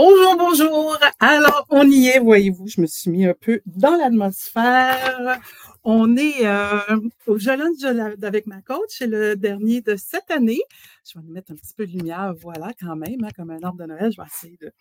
Bonjour, 0.00 0.36
bonjour. 0.38 0.96
Alors, 1.18 1.66
on 1.70 1.90
y 1.90 2.06
est, 2.06 2.20
voyez-vous, 2.20 2.68
je 2.68 2.80
me 2.80 2.86
suis 2.86 3.10
mis 3.10 3.26
un 3.26 3.34
peu 3.34 3.60
dans 3.66 3.96
l'atmosphère. 3.96 5.40
On 5.84 6.16
est 6.16 6.46
euh, 6.46 7.00
au 7.26 7.38
Jolene 7.38 7.74
avec 8.22 8.46
ma 8.46 8.60
coach, 8.62 8.88
c'est 8.88 9.06
le 9.06 9.36
dernier 9.36 9.80
de 9.80 9.96
cette 9.96 10.30
année. 10.30 10.60
Je 11.04 11.18
vais 11.18 11.24
nous 11.24 11.32
mettre 11.32 11.52
un 11.52 11.54
petit 11.54 11.72
peu 11.74 11.86
de 11.86 11.92
lumière, 11.92 12.34
voilà, 12.40 12.72
quand 12.80 12.96
même, 12.96 13.24
hein, 13.24 13.28
comme 13.36 13.50
un 13.50 13.62
arbre 13.62 13.78
de 13.78 13.86
Noël. 13.86 14.12
Je 14.12 14.20
vais 14.20 14.26
essayer 14.26 14.56
de. 14.60 14.72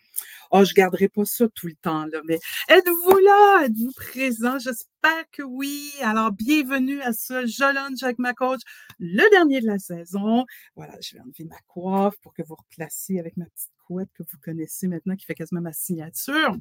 Oh, 0.52 0.63
je 0.65 0.73
garderai 0.73 1.07
pas 1.07 1.25
ça 1.25 1.47
tout 1.49 1.68
le 1.68 1.75
temps, 1.75 2.05
là, 2.05 2.21
mais 2.25 2.39
êtes-vous 2.70 3.18
là? 3.20 3.65
Êtes-vous 3.65 3.91
présent? 3.95 4.59
J'espère 4.59 5.29
que 5.31 5.43
oui. 5.43 5.93
Alors, 6.02 6.31
bienvenue 6.31 7.02
à 7.02 7.14
ce 7.14 7.45
Jolene 7.45 7.95
avec 8.02 8.20
ma 8.20 8.34
coach, 8.34 8.61
le 9.00 9.29
dernier 9.32 9.61
de 9.61 9.68
la 9.68 9.79
saison. 9.79 10.45
Voilà, 10.75 10.95
je 11.02 11.16
vais 11.16 11.21
enlever 11.21 11.45
ma 11.45 11.59
coiffe 11.68 12.18
pour 12.21 12.34
que 12.34 12.41
vous 12.43 12.55
replaciez 12.55 13.20
avec 13.20 13.38
ma 13.38 13.45
petite 13.45 13.71
couette 13.86 14.09
que 14.14 14.23
vous 14.23 14.38
connaissez 14.43 14.88
maintenant, 14.88 15.16
qui 15.16 15.25
fait 15.25 15.35
quasiment 15.35 15.61
ma 15.61 15.73
signature. 15.73 16.55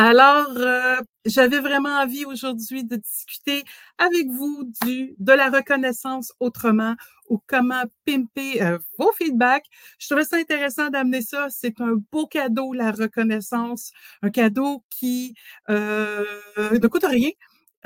Alors, 0.00 0.52
euh, 0.56 0.96
j'avais 1.24 1.58
vraiment 1.58 1.88
envie 2.00 2.24
aujourd'hui 2.24 2.84
de 2.84 2.94
discuter 2.96 3.64
avec 3.98 4.28
vous 4.28 4.70
du, 4.84 5.16
de 5.18 5.32
la 5.32 5.50
reconnaissance 5.50 6.32
autrement 6.38 6.94
ou 7.28 7.40
comment 7.48 7.82
pimper 8.06 8.62
euh, 8.62 8.78
vos 8.96 9.10
feedbacks. 9.14 9.66
Je 9.98 10.06
trouvais 10.06 10.24
ça 10.24 10.36
intéressant 10.36 10.90
d'amener 10.90 11.20
ça. 11.22 11.48
C'est 11.50 11.80
un 11.80 11.94
beau 12.12 12.28
cadeau, 12.28 12.72
la 12.74 12.92
reconnaissance, 12.92 13.90
un 14.22 14.30
cadeau 14.30 14.84
qui 14.88 15.34
euh, 15.68 16.24
ne 16.56 16.86
coûte 16.86 17.04
rien. 17.04 17.30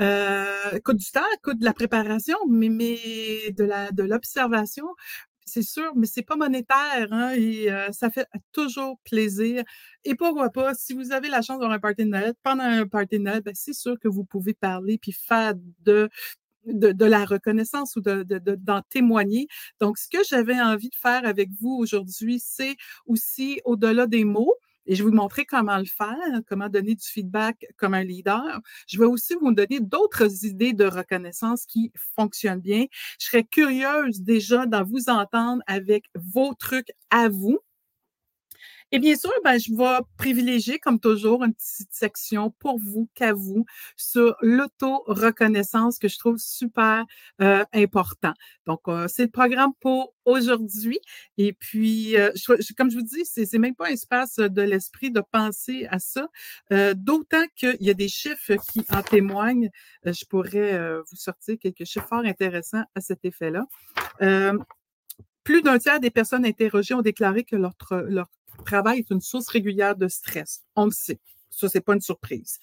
Euh, 0.01 0.79
coûte 0.83 0.97
du 0.97 1.11
temps, 1.11 1.21
coûte 1.43 1.59
de 1.59 1.65
la 1.65 1.73
préparation, 1.73 2.37
mais, 2.49 2.69
mais 2.69 2.97
de 3.51 3.63
la 3.63 3.91
de 3.91 4.03
l'observation, 4.03 4.85
c'est 5.45 5.61
sûr, 5.63 5.93
mais 5.95 6.07
c'est 6.07 6.21
pas 6.23 6.35
monétaire, 6.35 7.07
hein, 7.11 7.33
et 7.35 7.67
ça 7.91 8.09
fait 8.09 8.27
toujours 8.51 8.99
plaisir. 9.03 9.63
Et 10.05 10.15
pourquoi 10.15 10.49
pas, 10.49 10.73
si 10.73 10.93
vous 10.93 11.11
avez 11.11 11.29
la 11.29 11.41
chance 11.41 11.59
d'avoir 11.59 11.71
un 11.71 11.79
party 11.79 12.05
de 12.05 12.09
Noël, 12.09 12.33
pendant 12.43 12.63
un 12.63 12.87
party 12.87 13.19
de 13.19 13.23
ben, 13.23 13.53
c'est 13.53 13.73
sûr 13.73 13.99
que 13.99 14.07
vous 14.07 14.23
pouvez 14.25 14.53
parler 14.53 14.97
puis 14.97 15.11
faire 15.11 15.53
de 15.85 16.09
de, 16.65 16.91
de, 16.91 17.05
la 17.05 17.25
reconnaissance 17.25 17.95
ou 17.95 18.01
d'en 18.01 18.23
de, 18.23 18.39
d'en 18.55 18.81
témoigner. 18.89 19.47
Donc, 19.79 19.97
ce 19.97 20.07
que 20.09 20.23
j'avais 20.27 20.59
envie 20.59 20.89
de 20.89 20.95
faire 20.95 21.25
avec 21.25 21.49
vous 21.59 21.71
aujourd'hui, 21.71 22.39
c'est 22.43 22.75
aussi 23.05 23.59
au-delà 23.65 24.07
des 24.07 24.23
mots, 24.23 24.55
et 24.85 24.95
je 24.95 25.03
vais 25.03 25.09
vous 25.09 25.15
montrer 25.15 25.45
comment 25.45 25.77
le 25.77 25.85
faire, 25.85 26.41
comment 26.47 26.69
donner 26.69 26.95
du 26.95 27.05
feedback 27.05 27.65
comme 27.77 27.93
un 27.93 28.03
leader. 28.03 28.61
Je 28.87 28.99
vais 28.99 29.05
aussi 29.05 29.35
vous 29.39 29.53
donner 29.53 29.79
d'autres 29.79 30.45
idées 30.45 30.73
de 30.73 30.85
reconnaissance 30.85 31.65
qui 31.65 31.91
fonctionnent 32.15 32.59
bien. 32.61 32.85
Je 33.19 33.27
serais 33.27 33.43
curieuse 33.43 34.21
déjà 34.21 34.65
d'en 34.65 34.83
vous 34.83 35.09
entendre 35.09 35.61
avec 35.67 36.05
vos 36.15 36.53
trucs 36.53 36.91
à 37.09 37.29
vous. 37.29 37.59
Et 38.95 38.99
bien 38.99 39.15
sûr, 39.15 39.31
ben, 39.43 39.57
je 39.57 39.73
vais 39.75 40.05
privilégier, 40.17 40.77
comme 40.77 40.99
toujours, 40.99 41.43
une 41.43 41.55
petite 41.55 41.91
section 41.91 42.51
pour 42.59 42.77
vous, 42.77 43.09
qu'à 43.15 43.33
vous, 43.33 43.65
sur 43.97 44.35
l'auto-reconnaissance 44.41 45.97
que 45.97 46.07
je 46.07 46.19
trouve 46.19 46.37
super 46.37 47.03
euh, 47.41 47.65
important. 47.73 48.33
Donc, 48.67 48.81
euh, 48.87 49.07
c'est 49.07 49.23
le 49.23 49.31
programme 49.31 49.71
pour 49.79 50.13
aujourd'hui. 50.25 50.99
Et 51.39 51.53
puis, 51.53 52.15
euh, 52.17 52.29
comme 52.77 52.91
je 52.91 52.97
vous 52.97 53.01
dis, 53.01 53.25
c'est, 53.25 53.51
même 53.57 53.73
pas 53.73 53.87
un 53.87 53.93
espace 53.93 54.35
de 54.35 54.61
l'esprit 54.61 55.09
de 55.09 55.23
penser 55.31 55.87
à 55.89 55.97
ça. 55.97 56.27
d'autant 56.93 57.45
qu'il 57.55 57.77
y 57.79 57.89
a 57.89 57.95
des 57.95 58.07
chiffres 58.07 58.53
qui 58.71 58.85
en 58.91 59.01
témoignent. 59.01 59.71
je 60.05 60.25
pourrais 60.25 60.99
vous 60.99 61.15
sortir 61.15 61.55
quelques 61.59 61.85
chiffres 61.85 62.07
fort 62.07 62.25
intéressants 62.25 62.83
à 62.93 63.01
cet 63.01 63.25
effet-là. 63.25 63.65
plus 65.43 65.61
d'un 65.63 65.79
tiers 65.79 65.99
des 65.99 66.11
personnes 66.11 66.45
interrogées 66.45 66.93
ont 66.93 67.01
déclaré 67.01 67.43
que 67.43 67.55
leur, 67.55 67.73
leur 68.07 68.27
travail 68.63 68.99
est 68.99 69.09
une 69.09 69.21
source 69.21 69.47
régulière 69.47 69.95
de 69.95 70.07
stress. 70.07 70.63
On 70.75 70.85
le 70.85 70.91
sait. 70.91 71.19
Ça, 71.49 71.69
c'est 71.69 71.81
pas 71.81 71.93
une 71.93 72.01
surprise. 72.01 72.59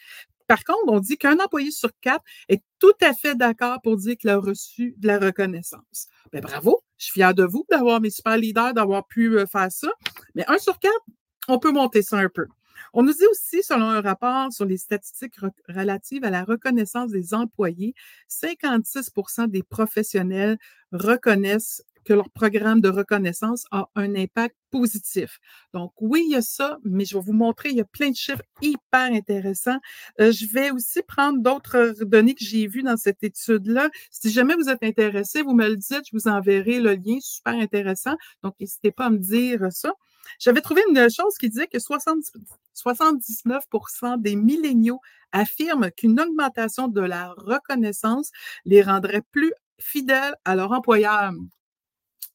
Par 0.50 0.64
contre, 0.64 0.80
on 0.88 0.98
dit 0.98 1.16
qu'un 1.16 1.38
employé 1.38 1.70
sur 1.70 1.90
quatre 2.00 2.24
est 2.48 2.62
tout 2.80 2.92
à 3.00 3.14
fait 3.14 3.36
d'accord 3.36 3.80
pour 3.82 3.96
dire 3.96 4.16
qu'il 4.16 4.30
a 4.30 4.36
reçu 4.36 4.94
de 4.98 5.06
la 5.06 5.20
reconnaissance. 5.20 6.08
Ben, 6.32 6.40
bravo, 6.40 6.82
je 6.98 7.04
suis 7.04 7.12
fière 7.12 7.34
de 7.34 7.44
vous 7.44 7.64
d'avoir 7.70 8.00
mes 8.00 8.10
super 8.10 8.36
leaders, 8.36 8.74
d'avoir 8.74 9.06
pu 9.06 9.38
euh, 9.38 9.46
faire 9.46 9.70
ça. 9.70 9.92
Mais 10.34 10.44
un 10.48 10.58
sur 10.58 10.80
quatre, 10.80 11.04
on 11.46 11.60
peut 11.60 11.70
monter 11.70 12.02
ça 12.02 12.18
un 12.18 12.28
peu. 12.28 12.48
On 12.92 13.04
nous 13.04 13.12
dit 13.12 13.26
aussi, 13.30 13.62
selon 13.62 13.90
un 13.90 14.00
rapport 14.00 14.52
sur 14.52 14.64
les 14.64 14.76
statistiques 14.76 15.36
relatives 15.68 16.24
à 16.24 16.30
la 16.30 16.42
reconnaissance 16.42 17.12
des 17.12 17.32
employés, 17.32 17.94
56% 18.28 19.48
des 19.48 19.62
professionnels 19.62 20.58
reconnaissent 20.90 21.84
que 22.04 22.12
leur 22.12 22.30
programme 22.30 22.80
de 22.80 22.88
reconnaissance 22.88 23.64
a 23.70 23.88
un 23.94 24.14
impact 24.14 24.56
positif. 24.70 25.38
Donc, 25.74 25.92
oui, 26.00 26.24
il 26.26 26.32
y 26.32 26.36
a 26.36 26.42
ça, 26.42 26.78
mais 26.84 27.04
je 27.04 27.16
vais 27.16 27.22
vous 27.22 27.32
montrer, 27.32 27.70
il 27.70 27.76
y 27.76 27.80
a 27.80 27.84
plein 27.84 28.10
de 28.10 28.16
chiffres 28.16 28.42
hyper 28.62 29.12
intéressants. 29.12 29.78
Euh, 30.20 30.32
je 30.32 30.46
vais 30.46 30.70
aussi 30.70 31.02
prendre 31.02 31.40
d'autres 31.40 31.94
données 32.04 32.34
que 32.34 32.44
j'ai 32.44 32.66
vues 32.66 32.82
dans 32.82 32.96
cette 32.96 33.22
étude-là. 33.22 33.90
Si 34.10 34.30
jamais 34.30 34.54
vous 34.54 34.68
êtes 34.68 34.82
intéressé, 34.82 35.42
vous 35.42 35.54
me 35.54 35.68
le 35.68 35.76
dites, 35.76 36.02
je 36.10 36.16
vous 36.16 36.28
enverrai 36.28 36.80
le 36.80 36.94
lien, 36.94 37.18
super 37.20 37.54
intéressant. 37.54 38.16
Donc, 38.42 38.54
n'hésitez 38.60 38.92
pas 38.92 39.06
à 39.06 39.10
me 39.10 39.18
dire 39.18 39.66
ça. 39.70 39.92
J'avais 40.38 40.60
trouvé 40.60 40.82
une 40.88 41.08
chose 41.10 41.36
qui 41.38 41.48
disait 41.48 41.66
que 41.66 41.78
79% 41.78 44.20
des 44.20 44.36
milléniaux 44.36 45.00
affirment 45.32 45.90
qu'une 45.90 46.20
augmentation 46.20 46.88
de 46.88 47.00
la 47.00 47.32
reconnaissance 47.36 48.30
les 48.64 48.82
rendrait 48.82 49.22
plus 49.32 49.52
fidèles 49.78 50.36
à 50.44 50.54
leur 50.54 50.72
employeur. 50.72 51.32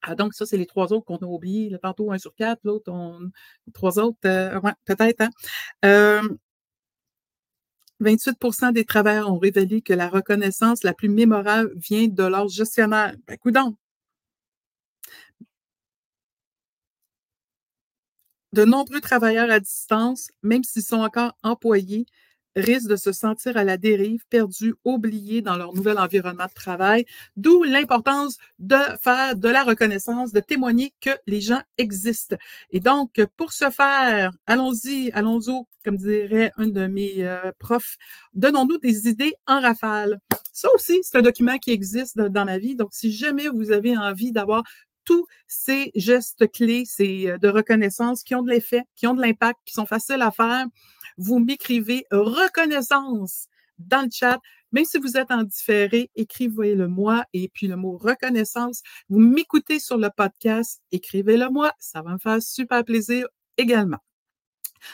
Ah, 0.08 0.16
donc, 0.16 0.34
ça, 0.36 0.46
c'est 0.46 0.58
les 0.58 0.68
trois 0.68 0.94
autres 0.94 1.06
qu'on 1.06 1.18
a 1.18 1.26
oubliés. 1.26 1.76
tantôt, 1.82 2.12
un 2.12 2.20
sur 2.20 2.36
quatre, 2.36 2.62
l'autre, 2.64 2.92
on... 2.92 3.32
trois 3.74 3.98
autres, 4.00 4.20
euh, 4.26 4.60
peut-être. 4.86 5.22
Hein? 5.84 6.22
28% 8.02 8.72
des 8.74 8.86
travailleurs 8.86 9.32
ont 9.32 9.38
révélé 9.40 9.82
que 9.82 9.94
la 9.94 10.10
reconnaissance 10.10 10.84
la 10.84 10.94
plus 10.94 11.10
mémorable 11.10 11.72
vient 11.76 12.08
de 12.08 12.24
leur 12.24 12.48
gestionnaire. 12.50 13.16
Ben, 13.28 13.38
coudons. 13.38 13.76
De 18.54 18.64
nombreux 18.64 19.02
travailleurs 19.02 19.52
à 19.52 19.60
distance, 19.60 20.30
même 20.42 20.64
s'ils 20.64 20.82
sont 20.84 21.02
encore 21.02 21.38
employés, 21.44 22.06
risquent 22.56 22.90
de 22.90 22.96
se 22.96 23.12
sentir 23.12 23.58
à 23.58 23.64
la 23.64 23.78
dérive, 23.78 24.26
perdus, 24.30 24.76
oubliés 24.84 25.42
dans 25.42 25.58
leur 25.58 25.74
nouvel 25.74 25.98
environnement 25.98 26.46
de 26.46 26.54
travail, 26.54 27.06
d'où 27.36 27.64
l'importance 27.64 28.38
de 28.60 28.78
faire 29.02 29.36
de 29.36 29.50
la 29.50 29.64
reconnaissance, 29.64 30.32
de 30.32 30.40
témoigner 30.40 30.94
que 31.02 31.12
les 31.28 31.42
gens 31.42 31.62
existent. 31.78 32.36
Et 32.72 32.80
donc, 32.80 33.22
pour 33.38 33.54
ce 33.54 33.70
faire, 33.70 34.32
allons-y, 34.46 35.12
allons-y, 35.14 35.64
comme 35.84 35.98
dirait 35.98 36.52
un 36.58 36.68
de 36.68 36.88
mes 36.88 37.26
euh, 37.26 37.52
profs, 37.60 37.98
donnons-nous 38.34 38.80
des 38.80 39.08
idées 39.08 39.34
en 39.48 39.62
rafale. 39.62 40.20
Ça 40.52 40.70
aussi, 40.74 41.00
c'est 41.04 41.18
un 41.18 41.22
document 41.22 41.58
qui 41.58 41.72
existe 41.72 42.18
dans 42.18 42.46
ma 42.46 42.58
vie. 42.58 42.76
Donc, 42.76 42.90
si 42.94 43.12
jamais 43.12 43.50
vous 43.50 43.72
avez 43.72 43.98
envie 43.98 44.32
d'avoir 44.32 44.64
tous 45.06 45.26
ces 45.48 45.92
gestes 45.96 46.52
clés, 46.52 46.84
ces 46.86 47.30
euh, 47.30 47.38
de 47.38 47.48
reconnaissance 47.48 48.24
qui 48.24 48.36
ont 48.36 48.44
de 48.44 48.50
l'effet, 48.50 48.84
qui 48.96 49.08
ont 49.08 49.14
de 49.14 49.22
l'impact, 49.22 49.60
qui 49.66 49.74
sont 49.74 49.86
faciles 49.86 50.22
à 50.22 50.32
faire, 50.32 50.66
vous 51.18 51.40
m'écrivez 51.40 52.06
reconnaissance 52.12 53.48
dans 53.78 54.04
le 54.04 54.10
chat. 54.12 54.40
Même 54.72 54.86
si 54.86 54.98
vous 54.98 55.16
êtes 55.16 55.32
en 55.32 55.44
différé, 55.44 56.10
écrivez-le 56.16 56.88
moi 56.88 57.26
et 57.34 57.48
puis 57.48 57.68
le 57.68 57.78
mot 57.78 57.98
reconnaissance. 57.98 58.82
Vous 59.10 59.20
m'écoutez 59.20 59.80
sur 59.80 59.98
le 59.98 60.10
podcast, 60.16 60.82
écrivez-le 60.92 61.50
moi. 61.50 61.72
Ça 61.80 62.02
va 62.02 62.14
me 62.14 62.18
faire 62.18 62.42
super 62.42 62.84
plaisir 62.84 63.28
également. 63.58 64.00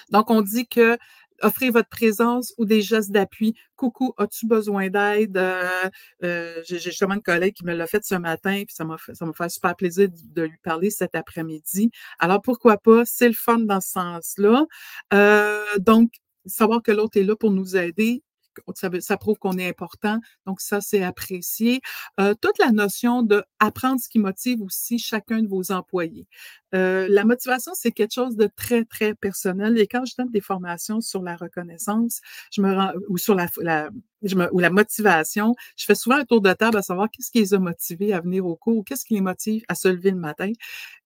Donc, 0.10 0.30
on 0.30 0.42
dit 0.42 0.68
que 0.68 0.98
offrez 1.42 1.70
votre 1.70 1.90
présence 1.90 2.54
ou 2.58 2.66
des 2.66 2.82
gestes 2.82 3.12
d'appui. 3.12 3.56
Coucou, 3.76 4.14
as-tu 4.18 4.48
besoin 4.48 4.90
d'aide? 4.90 5.38
Euh, 5.38 5.90
euh, 6.24 6.62
j'ai 6.66 6.80
justement 6.80 7.16
une 7.16 7.22
collègue 7.22 7.54
qui 7.54 7.66
me 7.66 7.74
l'a 7.74 7.88
fait 7.88 8.04
ce 8.04 8.16
matin, 8.16 8.64
puis 8.66 8.76
ça 8.76 8.84
m'a 8.84 8.98
fait, 8.98 9.16
ça 9.16 9.26
m'a 9.26 9.34
fait 9.34 9.50
super 9.50 9.76
plaisir 9.76 10.10
de, 10.12 10.44
lui 10.44 10.58
parler 10.64 10.90
cet 10.90 11.16
après-midi. 11.16 11.92
Alors 12.20 12.42
pourquoi 12.42 12.78
pas? 12.78 13.04
C'est 13.06 13.28
le 13.28 13.34
fun 13.34 13.60
dans 13.60 13.82
ce 13.82 13.90
sens-là. 13.90 14.66
Euh, 15.14 15.64
donc, 15.80 16.12
savoir 16.46 16.82
que 16.82 16.92
l'autre 16.92 17.18
est 17.18 17.24
là 17.24 17.36
pour 17.36 17.52
nous 17.52 17.76
aider, 17.78 18.24
ça, 18.76 18.90
ça 19.00 19.18
prouve 19.18 19.38
qu'on 19.38 19.58
est 19.58 19.68
important. 19.68 20.20
Donc, 20.46 20.62
ça, 20.62 20.82
c'est 20.82 21.04
apprécié. 21.04 21.82
Euh, 22.20 22.34
toute 22.40 22.58
la 22.60 22.72
notion 22.72 23.24
de 23.24 23.44
apprendre 23.60 24.00
ce 24.02 24.10
qui 24.10 24.20
motive 24.20 24.62
aussi 24.62 25.00
chacun 25.00 25.42
de 25.42 25.48
vos 25.48 25.72
employés. 25.72 26.28
Euh, 26.74 27.08
la 27.10 27.26
motivation, 27.26 27.74
c'est 27.76 27.92
quelque 27.92 28.14
chose 28.14 28.36
de 28.36 28.48
très, 28.48 28.86
très 28.86 29.14
personnel. 29.16 29.78
Et 29.78 29.88
quand 29.88 30.06
je 30.06 30.14
donne 30.18 30.32
des 30.32 30.42
formations 30.42 31.02
sur 31.02 31.22
la 31.22 31.36
reconnaissance, 31.36 32.22
je 32.52 32.62
me 32.62 32.74
rends, 32.74 32.94
ou 33.10 33.18
sur 33.18 33.36
la, 33.36 33.48
la 33.58 33.90
ou 34.52 34.60
la 34.60 34.70
motivation, 34.70 35.56
je 35.78 35.86
fais 35.86 35.96
souvent 35.96 36.18
un 36.18 36.26
tour 36.26 36.42
de 36.42 36.54
table 36.54 36.78
à 36.78 36.82
savoir 36.82 37.10
qu'est-ce 37.12 37.32
qui 37.32 37.40
les 37.40 37.54
a 37.54 37.60
motivés 37.60 38.14
à 38.14 38.22
venir 38.22 38.46
au 38.46 38.56
cours, 38.56 38.84
qu'est-ce 38.86 39.06
qui 39.06 39.16
les 39.16 39.22
motive 39.22 39.64
à 39.68 39.76
se 39.76 39.88
lever 39.88 40.12
le 40.12 40.18
matin. 40.18 40.52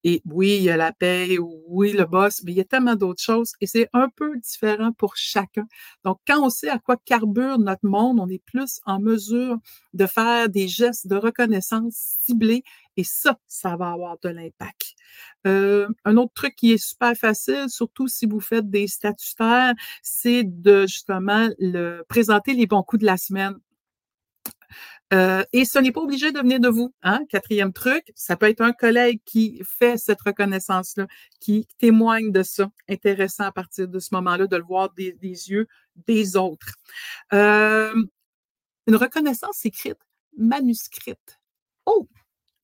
Et 0.04 0.22
oui, 0.26 0.58
il 0.58 0.64
y 0.64 0.70
a 0.70 0.78
la 0.78 0.92
paix, 0.94 1.38
oui, 1.68 1.94
le 1.94 2.06
boss, 2.06 2.44
mais 2.44 2.52
il 2.52 2.58
y 2.58 2.62
a 2.62 2.66
tellement 2.66 2.96
d'autres 2.96 3.22
choses 3.24 3.54
et 3.62 3.68
c'est 3.68 3.90
un 3.94 4.10
peu 4.10 4.38
différent 4.40 4.92
pour 4.92 5.16
chacun. 5.16 5.66
Donc, 6.04 6.20
quand 6.28 6.44
on 6.46 6.50
sait 6.50 6.70
à 6.70 6.78
quoi 6.80 6.98
carbure 7.06 7.58
notre 7.60 7.86
monde, 7.88 8.20
on 8.20 8.30
est 8.30 8.44
plus 8.46 8.80
en 8.86 9.00
mesure 9.00 9.58
de 9.94 10.06
faire 10.06 10.50
des 10.50 10.68
gestes 10.68 11.08
de 11.08 11.16
reconnaissance 11.16 12.18
ciblés 12.26 12.64
et 12.98 13.04
ça, 13.04 13.40
ça 13.48 13.76
va 13.78 13.92
avoir 13.92 14.18
de 14.22 14.30
l'impact. 14.30 14.96
Euh, 15.48 15.88
un 16.06 16.18
autre 16.18 16.34
truc 16.34 16.56
qui 16.56 16.74
est 16.74 16.84
super 16.84 17.14
facile, 17.16 17.66
surtout 17.70 18.08
si 18.08 18.26
vous 18.26 18.40
faites 18.40 18.70
des 18.70 18.88
statutaires, 18.88 19.74
c'est 20.02 20.44
de 20.44 20.82
justement 20.88 21.50
le, 21.60 22.04
présenter 22.08 22.54
les 22.54 22.68
bons 22.68 22.84
coups 22.84 23.02
de 23.02 23.06
la 23.06 23.18
semaine. 23.18 23.56
Euh, 25.14 25.44
et 25.54 25.66
ce 25.66 25.78
n'est 25.80 25.92
pas 25.92 26.02
obligé 26.02 26.32
de 26.32 26.40
venir 26.40 26.60
de 26.60 26.68
vous. 26.68 26.94
Hein? 27.04 27.22
Quatrième 27.30 27.74
truc, 27.74 28.12
ça 28.16 28.36
peut 28.36 28.50
être 28.50 28.62
un 28.62 28.74
collègue 28.74 29.22
qui 29.26 29.62
fait 29.64 29.98
cette 29.98 30.22
reconnaissance-là, 30.22 31.08
qui 31.40 31.68
témoigne 31.78 32.32
de 32.32 32.44
ça. 32.44 32.72
Intéressant 32.90 33.44
à 33.44 33.52
partir 33.52 33.88
de 33.88 34.00
ce 34.00 34.10
moment-là 34.16 34.48
de 34.48 34.56
le 34.58 34.64
voir 34.64 34.92
des, 34.94 35.16
yeux 35.22 35.68
des 36.08 36.36
autres. 36.36 36.74
Euh, 37.34 37.94
une 38.88 38.96
reconnaissance 38.96 39.66
écrite, 39.66 40.00
manuscrite. 40.38 41.40
Oh! 41.86 42.08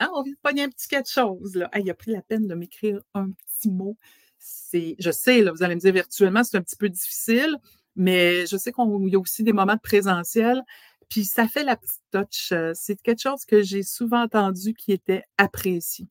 Hein, 0.01 0.09
on 0.15 0.24
vient 0.24 0.33
de 0.33 0.39
pogner 0.42 0.63
un 0.63 0.69
petit 0.69 0.88
quelque 0.88 1.09
chose. 1.09 1.63
Il 1.77 1.89
a 1.89 1.94
pris 1.94 2.12
la 2.12 2.24
peine 2.24 2.48
de 2.48 2.56
m'écrire 2.56 3.00
un 3.13 3.30
petit 3.30 3.69
mot. 3.69 3.95
Je 4.74 5.12
sais, 5.12 5.44
vous 5.44 5.63
allez 5.63 5.75
me 5.75 5.80
dire 5.80 5.94
virtuellement, 5.94 6.44
c'est 6.44 6.57
un 6.57 6.62
petit 6.62 6.75
peu 6.75 6.89
difficile, 6.89 7.56
mais 7.95 8.48
je 8.48 8.57
sais 8.57 8.71
qu'il 8.71 9.09
y 9.09 9.15
a 9.15 9.19
aussi 9.19 9.44
des 9.44 9.53
moments 9.53 9.75
de 9.75 9.80
présentiel. 9.80 10.63
Puis 11.07 11.25
ça 11.25 11.48
fait 11.48 11.63
la 11.63 11.75
petite 11.75 12.01
touch. 12.12 12.51
Euh, 12.51 12.71
c'est 12.74 12.95
quelque 13.01 13.21
chose 13.21 13.45
que 13.45 13.62
j'ai 13.62 13.83
souvent 13.83 14.24
entendu 14.24 14.74
qui 14.74 14.92
était 14.92 15.24
apprécié. 15.38 16.07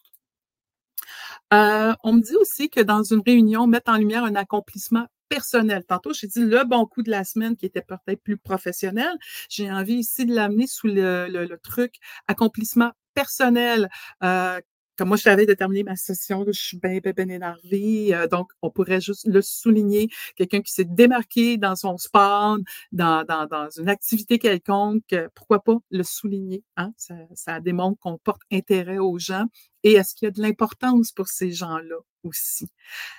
Euh, 1.52 1.92
on 2.04 2.12
me 2.12 2.20
dit 2.20 2.36
aussi 2.36 2.68
que 2.70 2.80
dans 2.80 3.02
une 3.02 3.22
réunion, 3.26 3.66
mettre 3.66 3.90
en 3.90 3.96
lumière 3.96 4.24
un 4.24 4.36
accomplissement 4.36 5.06
personnel. 5.30 5.84
Tantôt, 5.86 6.12
j'ai 6.12 6.26
dit 6.26 6.40
le 6.40 6.64
bon 6.64 6.84
coup 6.86 7.02
de 7.02 7.10
la 7.10 7.24
semaine 7.24 7.56
qui 7.56 7.64
était 7.64 7.82
peut-être 7.82 8.22
plus 8.22 8.36
professionnel. 8.36 9.12
J'ai 9.48 9.70
envie 9.72 9.94
ici 9.94 10.26
de 10.26 10.34
l'amener 10.34 10.66
sous 10.66 10.88
le, 10.88 11.56
truc 11.62 11.94
accomplissement 12.28 12.92
personnel. 13.14 13.88
Euh, 14.22 14.60
comme 14.96 15.08
moi, 15.08 15.16
je 15.16 15.22
savais 15.22 15.46
déterminer 15.46 15.82
ma 15.82 15.96
session, 15.96 16.44
je 16.46 16.52
suis 16.52 16.76
bien, 16.76 16.98
bien, 16.98 17.12
bien 17.12 17.28
énervée. 17.30 18.14
Euh, 18.14 18.26
donc, 18.26 18.50
on 18.60 18.70
pourrait 18.70 19.00
juste 19.00 19.26
le 19.26 19.40
souligner. 19.40 20.10
Quelqu'un 20.36 20.60
qui 20.60 20.70
s'est 20.70 20.84
démarqué 20.84 21.56
dans 21.56 21.74
son 21.74 21.96
sport, 21.96 22.58
dans, 22.92 23.24
dans, 23.24 23.46
dans 23.46 23.70
une 23.70 23.88
activité 23.88 24.38
quelconque, 24.38 25.10
euh, 25.14 25.28
pourquoi 25.34 25.62
pas 25.64 25.78
le 25.90 26.02
souligner? 26.02 26.64
Hein? 26.76 26.92
Ça, 26.98 27.14
ça 27.34 27.60
démontre 27.60 27.98
qu'on 28.00 28.18
porte 28.18 28.42
intérêt 28.52 28.98
aux 28.98 29.18
gens. 29.18 29.46
Et 29.84 29.92
est-ce 29.92 30.14
qu'il 30.14 30.26
y 30.26 30.28
a 30.28 30.32
de 30.32 30.42
l'importance 30.42 31.12
pour 31.12 31.28
ces 31.28 31.50
gens-là 31.50 31.96
aussi? 32.22 32.68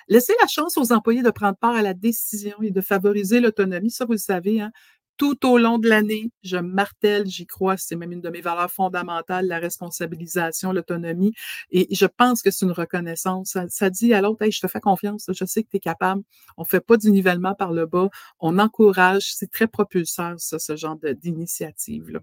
Laisser 0.06 0.34
la 0.40 0.46
chance 0.46 0.78
aux 0.78 0.92
employés 0.92 1.24
de 1.24 1.30
prendre 1.30 1.56
part 1.56 1.74
à 1.74 1.82
la 1.82 1.94
décision 1.94 2.62
et 2.62 2.70
de 2.70 2.80
favoriser 2.80 3.40
l'autonomie, 3.40 3.90
ça, 3.90 4.04
vous 4.04 4.12
le 4.12 4.18
savez, 4.18 4.60
hein? 4.60 4.70
Tout 5.16 5.46
au 5.46 5.58
long 5.58 5.78
de 5.78 5.88
l'année, 5.88 6.30
je 6.42 6.56
martèle, 6.56 7.26
j'y 7.26 7.46
crois, 7.46 7.76
c'est 7.76 7.96
même 7.96 8.12
une 8.12 8.20
de 8.20 8.30
mes 8.30 8.40
valeurs 8.40 8.70
fondamentales, 8.70 9.46
la 9.46 9.58
responsabilisation, 9.58 10.72
l'autonomie. 10.72 11.32
Et 11.70 11.94
je 11.94 12.06
pense 12.06 12.42
que 12.42 12.50
c'est 12.50 12.64
une 12.66 12.72
reconnaissance. 12.72 13.56
Ça, 13.68 13.90
dit 13.90 14.14
à 14.14 14.20
l'autre, 14.20 14.42
hey, 14.42 14.52
je 14.52 14.60
te 14.60 14.66
fais 14.66 14.80
confiance, 14.80 15.26
je 15.32 15.44
sais 15.44 15.62
que 15.62 15.68
tu 15.70 15.76
es 15.76 15.80
capable. 15.80 16.22
On 16.56 16.64
fait 16.64 16.80
pas 16.80 16.96
du 16.96 17.10
nivellement 17.10 17.54
par 17.54 17.72
le 17.72 17.86
bas, 17.86 18.08
on 18.40 18.58
encourage, 18.58 19.34
c'est 19.34 19.50
très 19.50 19.66
propulseur, 19.68 20.34
ça, 20.38 20.58
ce 20.58 20.76
genre 20.76 20.96
d'initiative-là. 20.96 22.20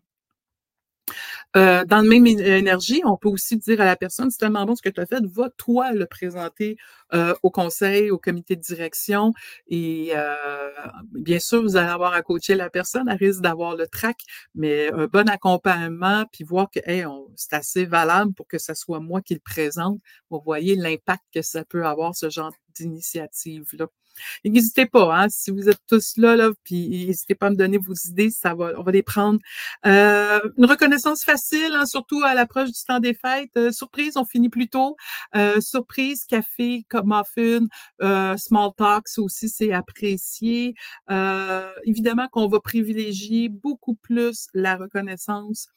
Euh, 1.56 1.84
dans 1.86 2.02
le 2.02 2.10
même 2.10 2.26
énergie, 2.28 3.02
on 3.06 3.18
peut 3.18 3.30
aussi 3.30 3.58
dire 3.58 3.82
à 3.82 3.86
la 3.86 3.96
personne, 3.96 4.30
c'est 4.30 4.38
tellement 4.38 4.66
bon 4.66 4.76
ce 4.76 4.82
que 4.82 4.90
tu 4.90 5.02
as 5.02 5.06
fait, 5.06 5.24
va 5.26 5.50
toi 5.58 5.92
le 5.92 6.06
présenter 6.06 6.78
euh, 7.14 7.34
au 7.44 7.52
conseil, 7.52 8.12
au 8.12 8.18
comité 8.18 8.56
de 8.56 8.62
direction. 8.62 9.34
Et 9.68 10.12
euh, 10.16 10.36
bien 11.12 11.40
sûr, 11.40 11.62
vous 11.62 11.76
allez 11.78 11.90
avoir 11.90 12.14
à 12.14 12.22
coacher 12.22 12.56
la 12.56 12.70
personne, 12.70 13.08
elle 13.10 13.18
risque 13.18 13.42
d'avoir 13.42 13.76
le 13.76 13.88
trac, 13.88 14.18
mais 14.56 14.92
un 14.94 15.08
bon 15.08 15.28
accompagnement, 15.30 16.26
puis 16.32 16.44
voir 16.44 16.70
que 16.70 16.80
hey, 16.86 17.06
c'est 17.36 17.54
assez 17.54 17.86
valable 17.86 18.34
pour 18.34 18.48
que 18.48 18.58
ce 18.58 18.74
soit 18.74 19.00
moi 19.00 19.22
qui 19.22 19.34
le 19.34 19.40
présente. 19.40 20.00
Vous 20.30 20.42
voyez 20.44 20.76
l'impact 20.76 21.24
que 21.34 21.42
ça 21.42 21.64
peut 21.66 21.86
avoir, 21.86 22.16
ce 22.16 22.30
genre 22.30 22.52
d'initiative-là. 22.76 23.88
N'hésitez 24.46 24.86
pas, 24.86 25.16
hein, 25.16 25.28
si 25.30 25.52
vous 25.52 25.70
êtes 25.70 25.80
tous 25.88 26.18
là, 26.18 26.36
là 26.36 26.50
puis 26.64 27.06
n'hésitez 27.08 27.36
pas 27.36 27.48
à 27.48 27.50
me 27.50 27.56
donner 27.56 27.78
vos 27.78 27.94
idées, 27.94 28.30
ça 28.30 28.54
va, 28.54 28.74
on 28.78 28.84
va 28.84 28.92
les 28.92 29.04
prendre. 29.04 29.40
Euh, 29.86 30.40
une 30.58 30.66
reconnaissance 30.66 31.24
facile, 31.24 31.74
hein, 31.74 31.86
surtout 31.86 32.22
à 32.24 32.34
l'approche 32.34 32.72
du 32.72 32.84
temps 32.86 33.00
des 33.00 33.14
fêtes. 33.14 33.56
Euh, 33.58 33.72
surprise, 33.72 34.18
on 34.18 34.26
finit 34.26 34.50
plus 34.50 34.68
tôt. 34.70 34.96
Euh, 35.36 35.62
surprise, 35.62 36.26
café, 36.26 36.86
muffin, 37.04 37.68
small 38.38 38.72
talks 38.78 39.18
aussi, 39.18 39.50
c'est 39.50 39.72
apprécié. 39.74 40.74
évidemment 41.84 42.28
qu'on 42.30 42.48
va 42.48 42.60
privilégier 42.60 43.50
beaucoup 43.50 43.96
plus 43.96 44.48
la 44.54 44.76
reconnaissance 44.76 45.68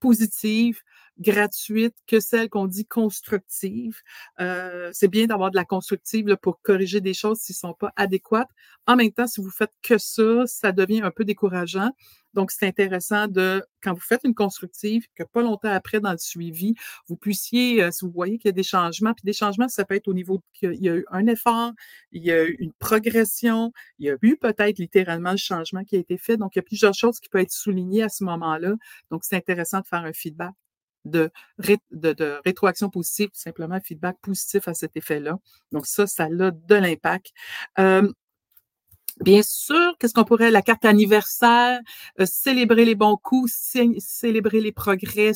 positive, 0.00 0.80
gratuite 1.20 1.94
que 2.06 2.18
celle 2.20 2.48
qu'on 2.48 2.66
dit 2.66 2.86
constructive. 2.86 4.00
Euh, 4.40 4.90
c'est 4.92 5.08
bien 5.08 5.26
d'avoir 5.26 5.50
de 5.50 5.56
la 5.56 5.64
constructive 5.64 6.36
pour 6.42 6.60
corriger 6.62 7.00
des 7.00 7.14
choses 7.14 7.38
s'ils 7.38 7.54
sont 7.54 7.74
pas 7.74 7.92
adéquates. 7.96 8.48
En 8.86 8.96
même 8.96 9.12
temps, 9.12 9.26
si 9.26 9.40
vous 9.40 9.50
faites 9.50 9.72
que 9.82 9.98
ça, 9.98 10.46
ça 10.46 10.72
devient 10.72 11.02
un 11.02 11.10
peu 11.10 11.24
décourageant. 11.24 11.92
Donc, 12.34 12.52
c'est 12.52 12.66
intéressant 12.66 13.26
de, 13.26 13.64
quand 13.82 13.92
vous 13.92 14.00
faites 14.00 14.20
une 14.24 14.34
constructive, 14.34 15.06
que 15.16 15.24
pas 15.24 15.42
longtemps 15.42 15.70
après, 15.70 16.00
dans 16.00 16.12
le 16.12 16.18
suivi, 16.18 16.74
vous 17.08 17.16
puissiez, 17.16 17.82
euh, 17.82 17.90
si 17.90 18.04
vous 18.04 18.12
voyez 18.12 18.38
qu'il 18.38 18.48
y 18.48 18.50
a 18.50 18.52
des 18.52 18.62
changements, 18.62 19.14
puis 19.14 19.24
des 19.24 19.32
changements, 19.32 19.68
ça 19.68 19.84
peut 19.84 19.96
être 19.96 20.08
au 20.08 20.14
niveau 20.14 20.40
qu'il 20.52 20.82
y 20.82 20.88
a 20.88 20.94
eu 20.96 21.04
un 21.10 21.26
effort, 21.26 21.72
il 22.12 22.22
y 22.24 22.30
a 22.30 22.44
eu 22.44 22.56
une 22.60 22.72
progression, 22.74 23.72
il 23.98 24.06
y 24.06 24.10
a 24.10 24.16
eu 24.22 24.36
peut-être 24.36 24.78
littéralement 24.78 25.32
le 25.32 25.36
changement 25.38 25.84
qui 25.84 25.96
a 25.96 25.98
été 25.98 26.18
fait. 26.18 26.36
Donc, 26.36 26.54
il 26.54 26.58
y 26.58 26.60
a 26.60 26.62
plusieurs 26.62 26.94
choses 26.94 27.18
qui 27.20 27.28
peuvent 27.28 27.42
être 27.42 27.52
soulignées 27.52 28.02
à 28.04 28.08
ce 28.08 28.24
moment-là. 28.24 28.74
Donc, 29.10 29.24
c'est 29.24 29.36
intéressant 29.36 29.80
de 29.80 29.86
faire 29.86 30.04
un 30.04 30.12
feedback 30.12 30.54
de, 31.04 31.30
rétroaction 32.44 32.90
positive, 32.90 33.30
simplement 33.32 33.80
feedback 33.80 34.16
positif 34.20 34.68
à 34.68 34.74
cet 34.74 34.96
effet-là. 34.96 35.38
Donc 35.72 35.86
ça, 35.86 36.06
ça 36.06 36.24
a 36.24 36.28
de 36.28 36.74
l'impact. 36.74 37.32
Euh, 37.78 38.10
Bien 39.22 39.42
sûr, 39.42 39.96
qu'est-ce 39.98 40.14
qu'on 40.14 40.24
pourrait, 40.24 40.50
la 40.50 40.62
carte 40.62 40.86
anniversaire, 40.86 41.78
euh, 42.20 42.24
célébrer 42.24 42.86
les 42.86 42.94
bons 42.94 43.18
coups, 43.22 43.52
célébrer 43.98 44.62
les 44.62 44.72
progrès, 44.72 45.32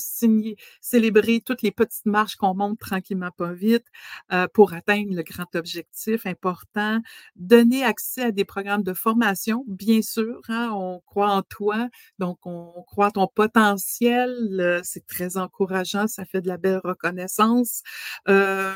célébrer 0.81 1.42
toutes 1.44 1.60
les 1.60 1.70
petites 1.70 2.06
marches 2.06 2.36
qu'on 2.36 2.54
monte 2.54 2.78
tranquillement 2.78 3.31
pas 3.36 3.52
vite 3.52 3.84
euh, 4.32 4.46
pour 4.54 4.72
atteindre 4.72 5.14
le 5.14 5.22
grand 5.22 5.54
objectif 5.54 6.25
important, 6.25 7.00
donner 7.36 7.84
accès 7.84 8.22
à 8.22 8.31
des 8.32 8.46
programmes 8.46 8.84
de 8.84 8.94
formation, 8.94 9.64
bien 9.69 10.00
sûr, 10.00 10.40
hein, 10.48 10.70
on 10.72 11.00
croit 11.00 11.31
en 11.32 11.42
toi, 11.42 11.88
donc 12.19 12.38
on 12.46 12.82
croit 12.86 13.08
en 13.08 13.10
ton 13.10 13.26
potentiel, 13.26 14.81
c'est 14.82 15.06
très 15.06 15.36
encourageant, 15.36 16.06
ça 16.06 16.25
fait 16.25 16.40
de 16.40 16.48
la 16.48 16.56
belle 16.56 16.81
reconnaissance. 16.82 17.82
Euh, 18.28 18.75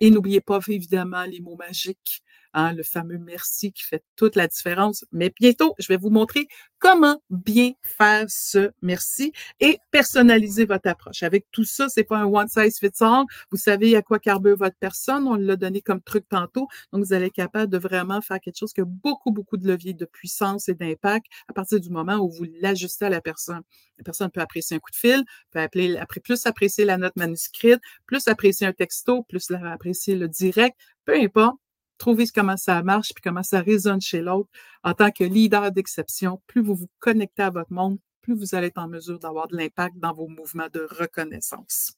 et 0.00 0.10
n'oubliez 0.10 0.40
pas 0.40 0.60
évidemment 0.68 1.24
les 1.24 1.40
mots 1.40 1.56
magiques. 1.56 2.22
Hein, 2.58 2.72
le 2.72 2.82
fameux 2.82 3.18
merci 3.18 3.70
qui 3.70 3.82
fait 3.82 4.02
toute 4.16 4.34
la 4.34 4.46
différence. 4.46 5.04
Mais 5.12 5.30
bientôt, 5.38 5.74
je 5.78 5.88
vais 5.88 5.98
vous 5.98 6.08
montrer 6.08 6.48
comment 6.78 7.20
bien 7.28 7.72
faire 7.82 8.24
ce 8.28 8.70
merci 8.80 9.30
et 9.60 9.78
personnaliser 9.90 10.64
votre 10.64 10.88
approche. 10.88 11.22
Avec 11.22 11.44
tout 11.52 11.64
ça, 11.64 11.90
c'est 11.90 12.04
pas 12.04 12.16
un 12.16 12.24
one 12.24 12.48
size 12.48 12.78
fits 12.78 13.02
all. 13.02 13.24
Vous 13.50 13.58
savez 13.58 13.94
à 13.94 14.00
quoi 14.00 14.18
carbure 14.18 14.56
votre 14.56 14.76
personne. 14.80 15.28
On 15.28 15.34
l'a 15.34 15.56
donné 15.56 15.82
comme 15.82 16.00
truc 16.00 16.24
tantôt. 16.30 16.66
Donc, 16.94 17.04
vous 17.04 17.12
allez 17.12 17.26
être 17.26 17.34
capable 17.34 17.70
de 17.70 17.76
vraiment 17.76 18.22
faire 18.22 18.40
quelque 18.40 18.56
chose 18.58 18.72
qui 18.72 18.80
a 18.80 18.86
beaucoup, 18.86 19.32
beaucoup 19.32 19.58
de 19.58 19.68
levier 19.68 19.92
de 19.92 20.06
puissance 20.06 20.70
et 20.70 20.74
d'impact 20.74 21.26
à 21.48 21.52
partir 21.52 21.78
du 21.78 21.90
moment 21.90 22.16
où 22.16 22.30
vous 22.30 22.46
l'ajustez 22.62 23.04
à 23.04 23.10
la 23.10 23.20
personne. 23.20 23.60
La 23.98 24.04
personne 24.04 24.30
peut 24.30 24.40
apprécier 24.40 24.76
un 24.76 24.80
coup 24.80 24.90
de 24.90 24.96
fil, 24.96 25.22
peut 25.50 25.60
appeler, 25.60 25.98
après, 25.98 26.20
plus 26.20 26.46
apprécier 26.46 26.86
la 26.86 26.96
note 26.96 27.16
manuscrite, 27.16 27.80
plus 28.06 28.28
apprécier 28.28 28.66
un 28.66 28.72
texto, 28.72 29.24
plus 29.24 29.50
apprécier 29.50 30.16
le 30.16 30.26
direct, 30.26 30.74
peu 31.04 31.14
importe 31.20 31.58
trouver 31.98 32.26
comment 32.34 32.56
ça 32.56 32.82
marche 32.82 33.12
puis 33.14 33.22
comment 33.22 33.42
ça 33.42 33.60
résonne 33.60 34.00
chez 34.00 34.20
l'autre. 34.20 34.50
En 34.82 34.94
tant 34.94 35.10
que 35.10 35.24
leader 35.24 35.72
d'exception, 35.72 36.40
plus 36.46 36.62
vous 36.62 36.74
vous 36.74 36.90
connectez 36.98 37.42
à 37.42 37.50
votre 37.50 37.72
monde, 37.72 37.98
plus 38.22 38.34
vous 38.34 38.54
allez 38.54 38.68
être 38.68 38.78
en 38.78 38.88
mesure 38.88 39.18
d'avoir 39.18 39.48
de 39.48 39.56
l'impact 39.56 39.96
dans 39.98 40.12
vos 40.12 40.28
mouvements 40.28 40.68
de 40.72 40.86
reconnaissance. 40.90 41.92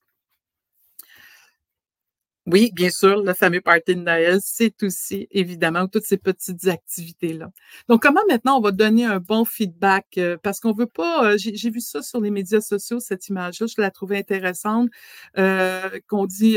Oui, 2.51 2.71
bien 2.73 2.89
sûr, 2.89 3.23
le 3.23 3.35
fameux 3.35 3.61
party 3.61 3.95
de 3.95 4.01
Noël, 4.01 4.39
c'est 4.43 4.83
aussi 4.83 5.29
évidemment 5.31 5.87
toutes 5.87 6.05
ces 6.05 6.17
petites 6.17 6.67
activités-là. 6.67 7.51
Donc, 7.91 8.01
comment 8.01 8.23
maintenant 8.27 8.57
on 8.57 8.63
va 8.63 8.71
donner 8.71 9.05
un 9.05 9.21
bon 9.21 9.45
feedback? 9.45 10.07
Euh, 10.17 10.39
parce 10.43 10.59
qu'on 10.59 10.73
veut 10.73 10.87
pas, 10.87 11.33
euh, 11.33 11.37
j'ai 11.37 11.69
vu 11.69 11.81
ça 11.83 12.01
sur 12.01 12.23
les 12.23 12.31
médias 12.31 12.63
sociaux, 12.63 13.01
cette 13.01 13.29
image-là, 13.29 13.67
je 13.67 13.75
la 13.83 13.91
trouvais 13.91 14.17
intéressante, 14.17 14.89
euh, 15.37 15.91
qu'on 16.09 16.25
dit 16.25 16.57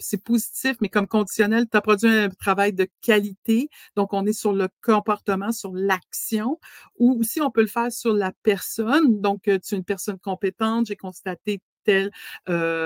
c'est 0.00 0.24
positif, 0.24 0.76
mais 0.80 0.88
comme 0.88 1.06
conditionnel, 1.06 1.66
tu 1.70 1.76
as 1.76 1.80
produit 1.80 2.08
un 2.08 2.28
travail 2.30 2.72
de 2.72 2.88
qualité. 3.00 3.68
Donc, 3.94 4.12
on 4.12 4.26
est 4.26 4.32
sur 4.32 4.52
le 4.52 4.68
comportement, 4.82 5.52
sur 5.52 5.72
l'action, 5.72 6.58
ou 6.98 7.20
aussi 7.20 7.40
on 7.40 7.52
peut 7.52 7.60
le 7.60 7.68
faire 7.68 7.92
sur 7.92 8.14
la 8.14 8.32
personne. 8.42 9.20
Donc, 9.20 9.42
tu 9.44 9.52
es 9.52 9.58
une 9.76 9.84
personne 9.84 10.18
compétente, 10.18 10.86
j'ai 10.86 10.96
constaté 10.96 11.60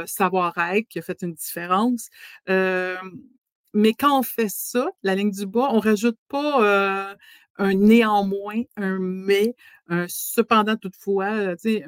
savoir-être 0.07 0.89
qui 0.89 0.99
a 0.99 1.03
fait 1.03 1.23
une 1.23 1.35
différence. 1.35 2.09
mais 2.49 3.93
quand 3.99 4.19
on 4.19 4.23
fait 4.23 4.51
ça, 4.51 4.87
la 5.03 5.15
ligne 5.15 5.31
du 5.31 5.47
bas, 5.47 5.69
on 5.71 5.81
rajoute 5.81 6.19
pas 6.29 7.17
un 7.57 7.75
néanmoins, 7.75 8.63
un 8.77 8.99
mais, 8.99 9.55
un 9.89 10.07
cependant 10.09 10.77
toutefois, 10.77 11.57
c'est 11.57 11.85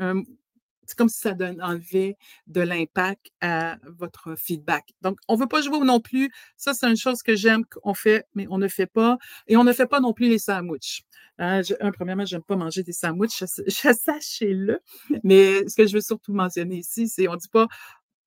comme 0.97 1.09
si 1.09 1.19
ça 1.19 1.33
donne, 1.33 1.61
enlevait 1.61 2.17
de 2.47 2.61
l'impact 2.61 3.33
à 3.41 3.77
votre 3.99 4.37
feedback. 4.37 4.85
Donc, 5.03 5.19
on 5.27 5.35
ne 5.35 5.41
veut 5.41 5.49
pas 5.49 5.61
jouer 5.61 5.81
non 5.81 5.99
plus. 5.99 6.31
Ça, 6.57 6.75
c'est 6.75 6.89
une 6.89 6.97
chose 6.97 7.25
que 7.25 7.35
j'aime 7.35 7.65
qu'on 7.65 7.93
fait, 7.93 8.25
mais 8.35 8.47
on 8.51 8.59
ne 8.59 8.69
fait 8.69 8.87
pas. 8.87 9.19
Et 9.49 9.57
on 9.57 9.65
ne 9.65 9.73
fait 9.73 9.89
pas 9.89 9.99
non 9.99 10.13
plus 10.13 10.29
les 10.29 10.39
sandwichs. 10.39 11.03
Hein, 11.39 11.61
un, 11.81 11.91
premièrement, 11.93 12.25
j'aime 12.25 12.43
pas 12.43 12.57
manger 12.57 12.83
des 12.83 12.93
sandwichs, 12.93 13.45
sachez-le. 13.69 14.81
Mais 15.25 15.69
ce 15.69 15.77
que 15.77 15.87
je 15.87 15.95
veux 15.95 16.01
surtout 16.01 16.33
mentionner 16.33 16.79
ici, 16.79 17.09
c'est 17.09 17.29
on 17.29 17.37
dit 17.37 17.49
pas, 17.49 17.67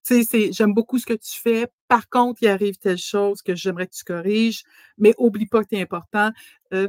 tu 0.06 0.24
sais, 0.24 0.52
j'aime 0.52 0.74
beaucoup 0.74 1.00
ce 1.00 1.06
que 1.06 1.14
tu 1.14 1.40
fais. 1.40 1.68
Par 1.88 2.10
contre, 2.10 2.44
il 2.44 2.48
arrive 2.48 2.78
telle 2.78 2.98
chose 2.98 3.42
que 3.42 3.56
j'aimerais 3.56 3.88
que 3.88 3.96
tu 3.96 4.04
corriges, 4.04 4.64
mais 4.98 5.14
oublie 5.18 5.48
pas 5.48 5.64
que 5.64 5.70
tu 5.70 5.76
es 5.78 5.82
important. 5.82 6.32
Euh, 6.74 6.88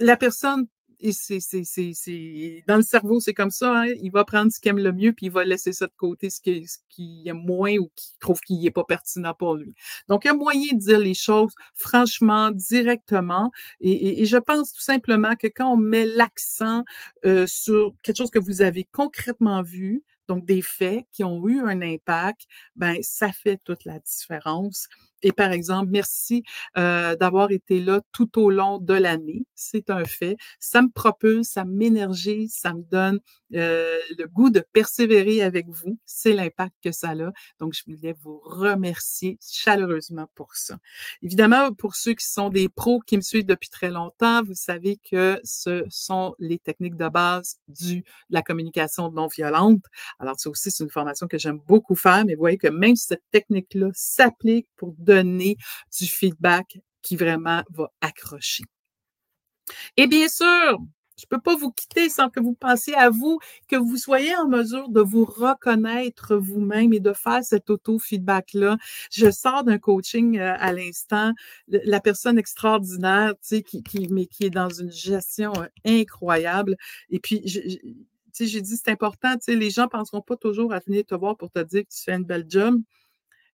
la 0.00 0.16
personne 0.16 0.66
et 1.00 1.12
c'est, 1.12 1.40
c'est, 1.40 1.64
c'est, 1.64 2.64
dans 2.66 2.76
le 2.76 2.82
cerveau, 2.82 3.20
c'est 3.20 3.34
comme 3.34 3.50
ça. 3.50 3.82
Hein? 3.82 3.86
Il 4.02 4.10
va 4.10 4.24
prendre 4.24 4.50
ce 4.50 4.60
qu'il 4.60 4.70
aime 4.70 4.78
le 4.78 4.92
mieux, 4.92 5.12
puis 5.12 5.26
il 5.26 5.32
va 5.32 5.44
laisser 5.44 5.72
ça 5.72 5.86
de 5.86 5.92
côté, 5.96 6.30
ce 6.30 6.40
qu'il 6.40 6.66
qui 6.88 7.22
aime 7.26 7.42
moins 7.44 7.76
ou 7.76 7.90
qui 7.94 8.14
trouve 8.18 8.40
qu'il 8.40 8.60
n'est 8.60 8.70
pas 8.70 8.84
pertinent 8.84 9.34
pour 9.34 9.54
lui. 9.54 9.74
Donc, 10.08 10.24
il 10.24 10.28
y 10.28 10.30
a 10.30 10.34
moyen 10.34 10.72
de 10.72 10.78
dire 10.78 10.98
les 10.98 11.14
choses 11.14 11.52
franchement, 11.74 12.50
directement. 12.50 13.50
Et, 13.80 14.22
et, 14.22 14.24
je 14.26 14.38
pense 14.38 14.72
tout 14.72 14.80
simplement 14.80 15.36
que 15.36 15.46
quand 15.46 15.72
on 15.72 15.76
met 15.76 16.06
l'accent 16.06 16.84
euh, 17.24 17.46
sur 17.46 17.94
quelque 18.02 18.16
chose 18.16 18.30
que 18.30 18.38
vous 18.38 18.62
avez 18.62 18.84
concrètement 18.84 19.62
vu, 19.62 20.02
donc 20.28 20.44
des 20.44 20.62
faits 20.62 21.04
qui 21.12 21.24
ont 21.24 21.46
eu 21.46 21.60
un 21.60 21.82
impact, 21.82 22.46
ben 22.74 22.96
ça 23.02 23.32
fait 23.32 23.60
toute 23.64 23.84
la 23.84 23.98
différence. 24.00 24.88
Et 25.22 25.32
par 25.32 25.52
exemple, 25.52 25.88
merci 25.90 26.42
euh, 26.76 27.16
d'avoir 27.16 27.50
été 27.50 27.80
là 27.80 28.00
tout 28.12 28.38
au 28.38 28.50
long 28.50 28.78
de 28.78 28.94
l'année. 28.94 29.44
C'est 29.54 29.90
un 29.90 30.04
fait. 30.04 30.36
Ça 30.60 30.82
me 30.82 30.88
propulse, 30.88 31.48
ça 31.48 31.64
m'énergise, 31.64 32.54
ça 32.54 32.74
me 32.74 32.82
donne 32.82 33.20
euh, 33.54 33.98
le 34.18 34.26
goût 34.26 34.50
de 34.50 34.62
persévérer 34.72 35.42
avec 35.42 35.66
vous. 35.68 35.98
C'est 36.04 36.32
l'impact 36.32 36.74
que 36.82 36.92
ça 36.92 37.10
a. 37.10 37.32
Donc, 37.60 37.72
je 37.72 37.82
voulais 37.86 38.14
vous 38.22 38.40
remercier 38.44 39.38
chaleureusement 39.40 40.28
pour 40.34 40.54
ça. 40.54 40.78
Évidemment, 41.22 41.72
pour 41.72 41.94
ceux 41.94 42.14
qui 42.14 42.26
sont 42.26 42.50
des 42.50 42.68
pros 42.68 43.00
qui 43.00 43.16
me 43.16 43.22
suivent 43.22 43.46
depuis 43.46 43.70
très 43.70 43.90
longtemps, 43.90 44.42
vous 44.42 44.54
savez 44.54 44.98
que 45.10 45.40
ce 45.44 45.84
sont 45.88 46.34
les 46.38 46.58
techniques 46.58 46.96
de 46.96 47.08
base 47.08 47.56
du, 47.68 48.00
de 48.00 48.04
la 48.30 48.42
communication 48.42 49.10
non 49.10 49.28
violente. 49.28 49.82
Alors, 50.18 50.38
ça 50.38 50.50
aussi, 50.50 50.70
c'est 50.70 50.84
une 50.84 50.90
formation 50.90 51.26
que 51.26 51.38
j'aime 51.38 51.60
beaucoup 51.66 51.94
faire, 51.94 52.24
mais 52.26 52.34
vous 52.34 52.40
voyez 52.40 52.58
que 52.58 52.68
même 52.68 52.96
cette 52.96 53.22
technique-là 53.30 53.88
s'applique 53.94 54.68
pour 54.76 54.92
donner 55.06 55.56
du 55.98 56.06
feedback 56.06 56.78
qui 57.02 57.16
vraiment 57.16 57.62
va 57.70 57.90
accrocher. 58.00 58.64
Et 59.96 60.06
bien 60.06 60.28
sûr, 60.28 60.78
je 61.18 61.24
ne 61.24 61.28
peux 61.36 61.40
pas 61.40 61.56
vous 61.56 61.72
quitter 61.72 62.08
sans 62.08 62.28
que 62.28 62.40
vous 62.40 62.54
pensiez 62.54 62.94
à 62.94 63.08
vous, 63.08 63.38
que 63.68 63.76
vous 63.76 63.96
soyez 63.96 64.36
en 64.36 64.48
mesure 64.48 64.88
de 64.90 65.00
vous 65.00 65.24
reconnaître 65.24 66.36
vous-même 66.36 66.92
et 66.92 67.00
de 67.00 67.12
faire 67.12 67.42
cet 67.42 67.70
auto-feedback-là. 67.70 68.76
Je 69.10 69.30
sors 69.30 69.64
d'un 69.64 69.78
coaching 69.78 70.38
euh, 70.38 70.54
à 70.58 70.72
l'instant, 70.72 71.32
la 71.68 72.00
personne 72.00 72.38
extraordinaire, 72.38 73.32
tu 73.40 73.48
sais, 73.48 73.62
qui, 73.62 73.82
qui, 73.82 74.08
mais 74.08 74.26
qui 74.26 74.44
est 74.44 74.50
dans 74.50 74.68
une 74.68 74.92
gestion 74.92 75.52
euh, 75.56 75.66
incroyable. 75.86 76.76
Et 77.08 77.18
puis, 77.18 77.42
je, 77.46 77.60
j'ai 78.38 78.60
dit, 78.60 78.76
c'est 78.76 78.90
important, 78.90 79.34
tu 79.34 79.44
sais, 79.44 79.56
les 79.56 79.70
gens 79.70 79.84
ne 79.84 79.88
penseront 79.88 80.20
pas 80.20 80.36
toujours 80.36 80.74
à 80.74 80.80
venir 80.80 81.04
te 81.06 81.14
voir 81.14 81.36
pour 81.36 81.50
te 81.50 81.60
dire 81.60 81.82
que 81.84 81.94
tu 81.94 82.02
fais 82.02 82.14
une 82.14 82.24
belle 82.24 82.44
job 82.46 82.76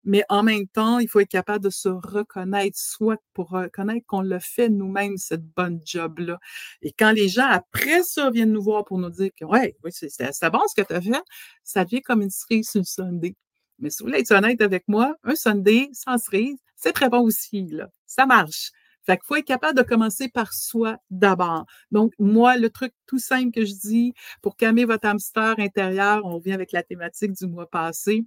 mais 0.05 0.25
en 0.29 0.43
même 0.43 0.67
temps, 0.67 0.99
il 0.99 1.09
faut 1.09 1.21
être 1.21 1.29
capable 1.29 1.65
de 1.65 1.71
se 1.71 1.89
reconnaître, 1.89 2.79
soit 2.79 3.19
pour 3.35 3.51
reconnaître 3.51 4.07
qu'on 4.07 4.23
le 4.23 4.39
fait 4.39 4.69
nous-mêmes, 4.69 5.17
cette 5.17 5.45
bonne 5.45 5.81
job-là. 5.85 6.39
Et 6.83 6.93
quand 6.93 7.13
les 7.13 7.29
gens, 7.29 7.47
après 7.47 8.03
ça, 8.03 8.31
viennent 8.31 8.53
nous 8.53 8.63
voir 8.63 8.85
pour 8.85 8.99
nous 8.99 9.11
dire 9.11 9.31
que, 9.39 9.45
ouais, 9.45 9.77
oui, 9.85 9.91
c'est 9.93 10.09
bon 10.51 10.61
ce 10.69 10.81
que 10.81 10.87
tu 10.87 10.95
as 10.95 11.01
fait, 11.01 11.23
ça 11.65 11.85
devient 11.85 12.03
comme 12.03 12.23
une 12.23 12.31
cerise 12.31 12.71
sur 12.71 12.81
le 12.81 12.85
Sunday. 12.85 13.35
Mais 13.79 13.91
si 13.91 14.03
vous 14.03 14.09
voulez 14.09 14.21
être 14.21 14.33
honnête 14.33 14.61
avec 14.61 14.85
moi, 14.89 15.17
un 15.25 15.35
Sunday 15.35 15.89
sans 15.93 16.19
cerise, 16.19 16.59
c'est 16.77 16.93
très 16.93 17.09
bon 17.09 17.21
aussi, 17.21 17.67
là. 17.71 17.89
Ça 18.07 18.27
marche. 18.27 18.71
Fait 19.07 19.17
qu'il 19.17 19.27
faut 19.27 19.37
être 19.37 19.47
capable 19.47 19.79
de 19.79 19.83
commencer 19.83 20.29
par 20.29 20.53
soi 20.53 20.99
d'abord. 21.11 21.65
Donc, 21.91 22.13
moi, 22.19 22.57
le 22.57 22.71
truc 22.71 22.93
tout 23.07 23.19
simple 23.19 23.51
que 23.51 23.65
je 23.65 23.73
dis 23.75 24.15
pour 24.43 24.57
calmer 24.57 24.85
votre 24.85 25.07
hamster 25.07 25.55
intérieur, 25.59 26.21
on 26.25 26.37
revient 26.37 26.53
avec 26.53 26.73
la 26.73 26.83
thématique 26.83 27.33
du 27.33 27.47
mois 27.47 27.69
passé, 27.69 28.25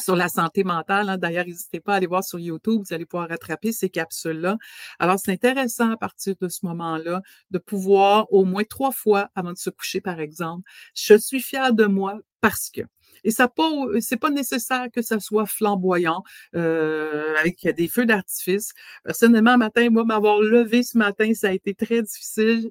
sur 0.00 0.16
la 0.16 0.28
santé 0.28 0.64
mentale. 0.64 1.08
Hein. 1.08 1.18
D'ailleurs, 1.18 1.46
n'hésitez 1.46 1.80
pas 1.80 1.94
à 1.94 1.96
aller 1.96 2.06
voir 2.06 2.24
sur 2.24 2.38
YouTube, 2.38 2.82
vous 2.86 2.94
allez 2.94 3.06
pouvoir 3.06 3.28
rattraper 3.28 3.72
ces 3.72 3.88
capsules-là. 3.90 4.58
Alors, 4.98 5.18
c'est 5.18 5.32
intéressant 5.32 5.90
à 5.90 5.96
partir 5.96 6.34
de 6.40 6.48
ce 6.48 6.60
moment-là 6.66 7.22
de 7.50 7.58
pouvoir 7.58 8.32
au 8.32 8.44
moins 8.44 8.64
trois 8.64 8.92
fois 8.92 9.30
avant 9.34 9.52
de 9.52 9.58
se 9.58 9.70
coucher, 9.70 10.00
par 10.00 10.20
exemple, 10.20 10.68
je 10.94 11.14
suis 11.16 11.40
fière 11.40 11.72
de 11.72 11.86
moi 11.86 12.18
parce 12.40 12.70
que. 12.70 12.82
Et 13.24 13.30
ça 13.30 13.48
pas, 13.48 13.70
c'est 14.00 14.16
pas 14.16 14.30
nécessaire 14.30 14.86
que 14.92 15.02
ça 15.02 15.18
soit 15.20 15.46
flamboyant 15.46 16.22
euh, 16.54 17.34
avec 17.40 17.66
des 17.74 17.88
feux 17.88 18.06
d'artifice. 18.06 18.72
Personnellement, 19.04 19.56
matin, 19.58 19.88
moi, 19.90 20.04
m'avoir 20.04 20.40
levé 20.40 20.82
ce 20.82 20.96
matin, 20.98 21.32
ça 21.34 21.48
a 21.48 21.52
été 21.52 21.74
très 21.74 22.02
difficile. 22.02 22.70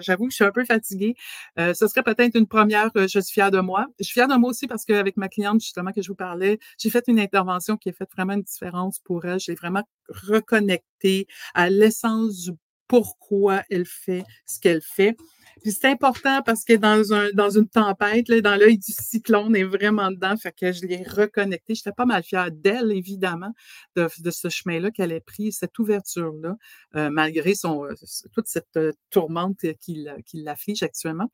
j'avoue 0.00 0.26
que 0.26 0.30
je 0.30 0.36
suis 0.36 0.44
un 0.44 0.52
peu 0.52 0.64
fatiguée. 0.64 1.14
Euh, 1.58 1.74
ce 1.74 1.86
serait 1.86 2.02
peut-être 2.02 2.36
une 2.36 2.46
première. 2.46 2.90
Euh, 2.96 3.06
je 3.06 3.20
suis 3.20 3.34
fière 3.34 3.50
de 3.50 3.60
moi. 3.60 3.86
Je 4.00 4.04
suis 4.04 4.14
fière 4.14 4.28
de 4.28 4.34
moi 4.34 4.50
aussi 4.50 4.66
parce 4.66 4.84
qu'avec 4.84 5.16
ma 5.16 5.28
cliente 5.28 5.60
justement 5.60 5.92
que 5.92 6.02
je 6.02 6.08
vous 6.08 6.14
parlais, 6.14 6.58
j'ai 6.78 6.90
fait 6.90 7.04
une 7.08 7.20
intervention 7.20 7.76
qui 7.76 7.90
a 7.90 7.92
fait 7.92 8.08
vraiment 8.14 8.34
une 8.34 8.42
différence 8.42 8.98
pour 9.00 9.24
elle. 9.24 9.40
J'ai 9.40 9.54
vraiment 9.54 9.82
reconnecté 10.08 11.26
à 11.54 11.70
l'essence 11.70 12.44
du 12.44 12.52
pourquoi 12.92 13.62
elle 13.70 13.86
fait 13.86 14.22
ce 14.44 14.60
qu'elle 14.60 14.82
fait. 14.82 15.16
Puis 15.62 15.72
c'est 15.72 15.88
important 15.88 16.42
parce 16.42 16.64
que 16.64 16.74
dans, 16.74 17.12
un, 17.12 17.30
dans 17.34 17.50
une 17.50 17.68
tempête, 17.68 18.28
là, 18.28 18.40
dans 18.40 18.56
l'œil 18.56 18.78
du 18.78 18.92
cyclone, 18.92 19.54
est 19.54 19.64
vraiment 19.64 20.10
dedans. 20.10 20.36
Fait 20.36 20.52
que 20.52 20.72
je 20.72 20.84
l'ai 20.86 21.02
reconnectée. 21.02 21.74
J'étais 21.74 21.92
pas 21.92 22.06
mal 22.06 22.22
fière 22.22 22.50
d'elle, 22.50 22.92
évidemment, 22.92 23.52
de, 23.96 24.08
de 24.18 24.30
ce 24.30 24.48
chemin-là 24.48 24.90
qu'elle 24.90 25.12
a 25.12 25.20
pris, 25.20 25.52
cette 25.52 25.78
ouverture-là, 25.78 26.56
euh, 26.96 27.10
malgré 27.10 27.54
son, 27.54 27.84
euh, 27.84 27.94
toute 28.32 28.46
cette 28.48 28.76
euh, 28.76 28.92
tourmente 29.10 29.58
qui, 29.80 30.06
qui 30.26 30.42
l'afflige 30.42 30.82
actuellement. 30.82 31.30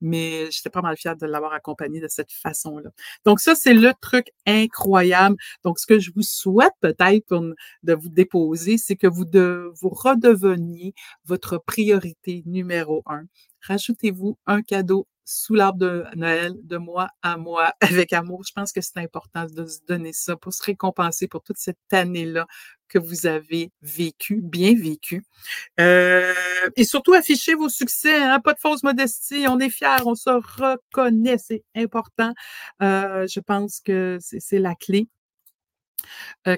Mais 0.00 0.50
j'étais 0.50 0.70
pas 0.70 0.82
mal 0.82 0.96
fière 0.96 1.16
de 1.16 1.26
l'avoir 1.26 1.52
accompagnée 1.52 2.00
de 2.00 2.08
cette 2.08 2.32
façon-là. 2.32 2.90
Donc 3.24 3.40
ça, 3.40 3.54
c'est 3.54 3.74
le 3.74 3.92
truc 4.00 4.28
incroyable. 4.46 5.36
Donc 5.64 5.78
ce 5.78 5.86
que 5.86 5.98
je 5.98 6.10
vous 6.14 6.22
souhaite 6.22 6.74
peut-être 6.80 7.54
de 7.82 7.94
vous 7.94 8.08
déposer, 8.08 8.78
c'est 8.78 8.96
que 8.96 9.06
vous, 9.06 9.24
de, 9.24 9.70
vous 9.80 9.90
redeveniez 9.90 10.94
votre 11.24 11.58
priorité 11.58 12.42
numéro 12.46 13.02
un 13.06 13.24
rajoutez-vous 13.66 14.38
un 14.46 14.62
cadeau 14.62 15.06
sous 15.24 15.54
l'arbre 15.54 15.78
de 15.78 16.04
Noël 16.16 16.52
de 16.62 16.76
moi 16.76 17.08
à 17.22 17.36
moi 17.36 17.72
avec 17.80 18.12
amour. 18.12 18.42
Je 18.46 18.52
pense 18.52 18.72
que 18.72 18.80
c'est 18.80 18.98
important 18.98 19.46
de 19.46 19.66
se 19.66 19.80
donner 19.86 20.12
ça 20.12 20.36
pour 20.36 20.52
se 20.52 20.62
récompenser 20.62 21.28
pour 21.28 21.42
toute 21.42 21.58
cette 21.58 21.78
année-là 21.90 22.46
que 22.88 22.98
vous 22.98 23.26
avez 23.26 23.72
vécu, 23.82 24.40
bien 24.42 24.74
vécu. 24.74 25.24
Euh, 25.80 26.32
et 26.76 26.84
surtout, 26.84 27.14
affichez 27.14 27.54
vos 27.54 27.68
succès, 27.68 28.14
hein, 28.22 28.40
pas 28.40 28.52
de 28.52 28.60
fausse 28.60 28.82
modestie. 28.82 29.46
On 29.48 29.58
est 29.58 29.70
fiers, 29.70 30.04
on 30.04 30.14
se 30.14 30.30
reconnaît, 30.30 31.38
c'est 31.38 31.64
important. 31.74 32.32
Euh, 32.82 33.26
je 33.26 33.40
pense 33.40 33.80
que 33.80 34.18
c'est 34.20 34.58
la 34.58 34.74
clé. 34.74 35.08
Euh, 36.46 36.56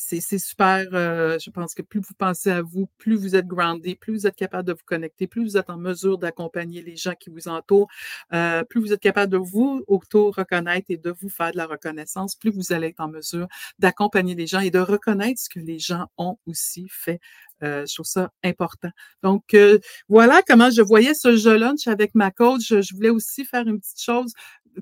c'est 0.00 0.38
super. 0.38 0.86
Euh, 0.92 1.38
je 1.40 1.50
pense 1.50 1.74
que 1.74 1.82
plus 1.82 1.98
vous 1.98 2.14
pensez 2.16 2.50
à 2.50 2.62
vous, 2.62 2.88
plus 2.98 3.16
vous 3.16 3.34
êtes 3.34 3.48
groundé, 3.48 3.96
plus 3.96 4.12
vous 4.12 4.26
êtes 4.28 4.36
capable 4.36 4.68
de 4.68 4.72
vous 4.72 4.84
connecter, 4.86 5.26
plus 5.26 5.42
vous 5.42 5.56
êtes 5.56 5.70
en 5.70 5.76
mesure 5.76 6.18
d'accompagner 6.18 6.82
les 6.82 6.94
gens 6.94 7.14
qui 7.18 7.30
vous 7.30 7.48
entourent, 7.48 7.88
euh, 8.32 8.62
plus 8.62 8.80
vous 8.80 8.92
êtes 8.92 9.00
capable 9.00 9.32
de 9.32 9.38
vous 9.38 9.82
auto-reconnaître 9.88 10.86
et 10.90 10.98
de 10.98 11.10
vous 11.10 11.28
faire 11.28 11.50
de 11.50 11.56
la 11.56 11.66
reconnaissance, 11.66 12.36
plus 12.36 12.50
vous 12.50 12.72
allez 12.72 12.88
être 12.88 13.00
en 13.00 13.08
mesure 13.08 13.48
d'accompagner 13.80 14.36
les 14.36 14.46
gens 14.46 14.60
et 14.60 14.70
de 14.70 14.78
reconnaître 14.78 15.40
ce 15.40 15.48
que 15.48 15.58
les 15.58 15.80
gens 15.80 16.06
ont 16.16 16.38
aussi 16.46 16.86
fait. 16.88 17.18
Euh, 17.64 17.84
je 17.84 17.94
trouve 17.94 18.06
ça 18.06 18.30
important. 18.44 18.90
Donc, 19.24 19.56
voilà 20.08 20.42
comment 20.46 20.70
je 20.70 20.80
voyais 20.80 21.14
ce 21.14 21.36
jeu 21.36 21.56
lunch 21.56 21.88
avec 21.88 22.14
ma 22.14 22.30
coach. 22.30 22.68
Je, 22.68 22.82
je 22.82 22.94
voulais 22.94 23.10
aussi 23.10 23.44
faire 23.44 23.66
une 23.66 23.80
petite 23.80 24.00
chose 24.00 24.32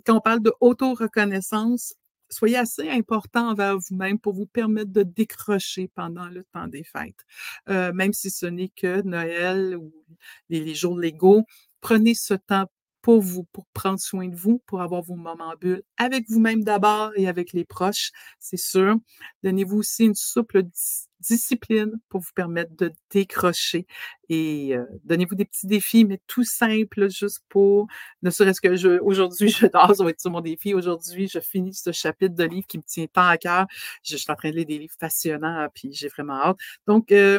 quand 0.04 0.18
on 0.18 0.20
parle 0.20 0.42
de 0.42 0.52
auto-reconnaissance 0.60 1.94
soyez 2.30 2.56
assez 2.56 2.88
important 2.90 3.50
envers 3.50 3.78
vous-même 3.78 4.18
pour 4.18 4.34
vous 4.34 4.46
permettre 4.46 4.92
de 4.92 5.02
décrocher 5.02 5.88
pendant 5.94 6.28
le 6.28 6.44
temps 6.52 6.66
des 6.66 6.84
fêtes. 6.84 7.24
Euh, 7.68 7.92
même 7.92 8.12
si 8.12 8.30
ce 8.30 8.46
n'est 8.46 8.70
que 8.70 9.02
Noël 9.02 9.76
ou 9.76 9.92
les, 10.48 10.74
jours 10.74 10.98
légaux, 10.98 11.44
prenez 11.80 12.14
ce 12.14 12.34
temps 12.34 12.66
pour 13.02 13.20
vous, 13.20 13.44
pour 13.52 13.66
prendre 13.72 14.00
soin 14.00 14.28
de 14.28 14.34
vous, 14.34 14.60
pour 14.66 14.82
avoir 14.82 15.02
vos 15.02 15.14
moments 15.14 15.54
bulles 15.60 15.82
avec 15.96 16.28
vous-même 16.28 16.64
d'abord 16.64 17.12
et 17.14 17.28
avec 17.28 17.52
les 17.52 17.64
proches, 17.64 18.10
c'est 18.40 18.56
sûr. 18.56 18.96
Donnez-vous 19.44 19.78
aussi 19.78 20.06
une 20.06 20.14
souple 20.14 20.64
discipline 21.20 21.92
pour 22.08 22.20
vous 22.20 22.32
permettre 22.34 22.74
de 22.76 22.92
décrocher 23.10 23.86
et 24.28 24.76
euh, 24.76 24.84
donnez-vous 25.04 25.34
des 25.34 25.44
petits 25.44 25.66
défis, 25.66 26.04
mais 26.04 26.20
tout 26.26 26.44
simple, 26.44 27.08
juste 27.10 27.42
pour, 27.48 27.86
ne 28.22 28.30
serait-ce 28.30 28.60
que 28.60 28.76
je, 28.76 29.00
aujourd'hui, 29.00 29.48
je 29.50 29.66
dors, 29.66 29.94
ça 29.94 30.04
va 30.04 30.10
être 30.10 30.20
sur 30.20 30.30
mon 30.30 30.40
défi. 30.40 30.74
Aujourd'hui, 30.74 31.28
je 31.28 31.40
finis 31.40 31.74
ce 31.74 31.92
chapitre 31.92 32.34
de 32.34 32.44
livre 32.44 32.66
qui 32.66 32.78
me 32.78 32.82
tient 32.82 33.06
tant 33.06 33.26
à 33.26 33.38
cœur. 33.38 33.66
Je, 34.02 34.16
suis 34.16 34.30
en 34.30 34.34
train 34.34 34.50
de 34.50 34.56
lire 34.56 34.66
des 34.66 34.78
livres 34.78 34.96
passionnants, 34.98 35.68
puis 35.74 35.92
j'ai 35.92 36.08
vraiment 36.08 36.34
hâte. 36.34 36.56
Donc, 36.86 37.12
euh, 37.12 37.38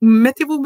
mettez-vous, 0.00 0.62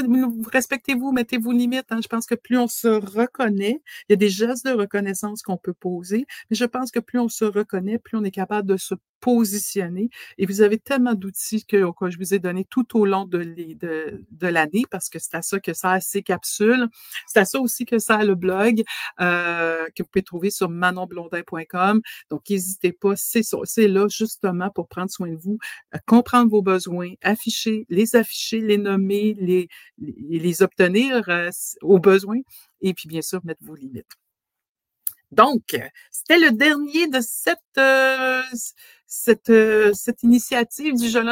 respectez-vous, 0.52 1.12
mettez 1.12 1.38
vos 1.38 1.52
limites. 1.52 1.90
Hein. 1.90 2.00
Je 2.02 2.08
pense 2.08 2.26
que 2.26 2.34
plus 2.34 2.58
on 2.58 2.68
se 2.68 2.88
reconnaît, 2.88 3.82
il 4.08 4.12
y 4.12 4.14
a 4.14 4.16
des 4.16 4.28
gestes 4.28 4.66
de 4.66 4.72
reconnaissance 4.72 5.42
qu'on 5.42 5.56
peut 5.56 5.74
poser, 5.74 6.26
mais 6.50 6.56
je 6.56 6.64
pense 6.64 6.90
que 6.90 7.00
plus 7.00 7.18
on 7.18 7.28
se 7.28 7.44
reconnaît, 7.44 7.98
plus 7.98 8.16
on 8.16 8.24
est 8.24 8.30
capable 8.30 8.68
de 8.68 8.76
se 8.76 8.94
positionner. 9.22 10.10
Et 10.36 10.46
vous 10.46 10.60
avez 10.60 10.78
tellement 10.78 11.14
d'outils 11.14 11.64
que, 11.64 11.90
que, 11.98 12.10
je 12.10 12.18
vous 12.18 12.34
ai 12.34 12.40
donné 12.40 12.66
tout 12.68 12.98
au 12.98 13.06
long 13.06 13.24
de, 13.24 14.46
l'année, 14.46 14.82
parce 14.90 15.08
que 15.08 15.18
c'est 15.18 15.36
à 15.36 15.42
ça 15.42 15.60
que 15.60 15.72
ça 15.72 15.92
a 15.92 16.00
ces 16.00 16.22
capsules. 16.22 16.88
C'est 17.26 17.38
à 17.38 17.44
ça 17.44 17.60
aussi 17.60 17.86
que 17.86 17.98
ça 17.98 18.16
a 18.16 18.24
le 18.24 18.34
blog 18.34 18.82
euh, 19.20 19.86
que 19.94 20.02
vous 20.02 20.08
pouvez 20.10 20.22
trouver 20.24 20.50
sur 20.50 20.68
manonblondin.com. 20.68 22.02
Donc, 22.30 22.42
n'hésitez 22.50 22.92
pas, 22.92 23.14
c'est 23.16 23.88
là 23.88 24.08
justement 24.08 24.70
pour 24.70 24.88
prendre 24.88 25.10
soin 25.10 25.28
de 25.28 25.36
vous, 25.36 25.58
comprendre 26.06 26.50
vos 26.50 26.62
besoins, 26.62 27.12
afficher, 27.22 27.86
les 27.88 28.16
afficher, 28.16 28.60
les 28.60 28.78
nommer, 28.78 29.36
les, 29.38 29.68
les, 29.98 30.38
les 30.40 30.62
obtenir 30.62 31.28
euh, 31.28 31.50
aux 31.80 32.00
besoins, 32.00 32.40
et 32.80 32.92
puis 32.92 33.08
bien 33.08 33.22
sûr, 33.22 33.40
mettre 33.44 33.62
vos 33.64 33.76
limites. 33.76 34.16
Donc, 35.32 35.62
c'était 36.10 36.38
le 36.38 36.50
dernier 36.50 37.08
de 37.08 37.20
cette, 37.22 37.58
euh, 37.78 38.42
cette, 39.12 39.50
euh, 39.50 39.92
cette 39.92 40.22
initiative 40.22 40.94
du 40.94 41.08
Jeu 41.10 41.22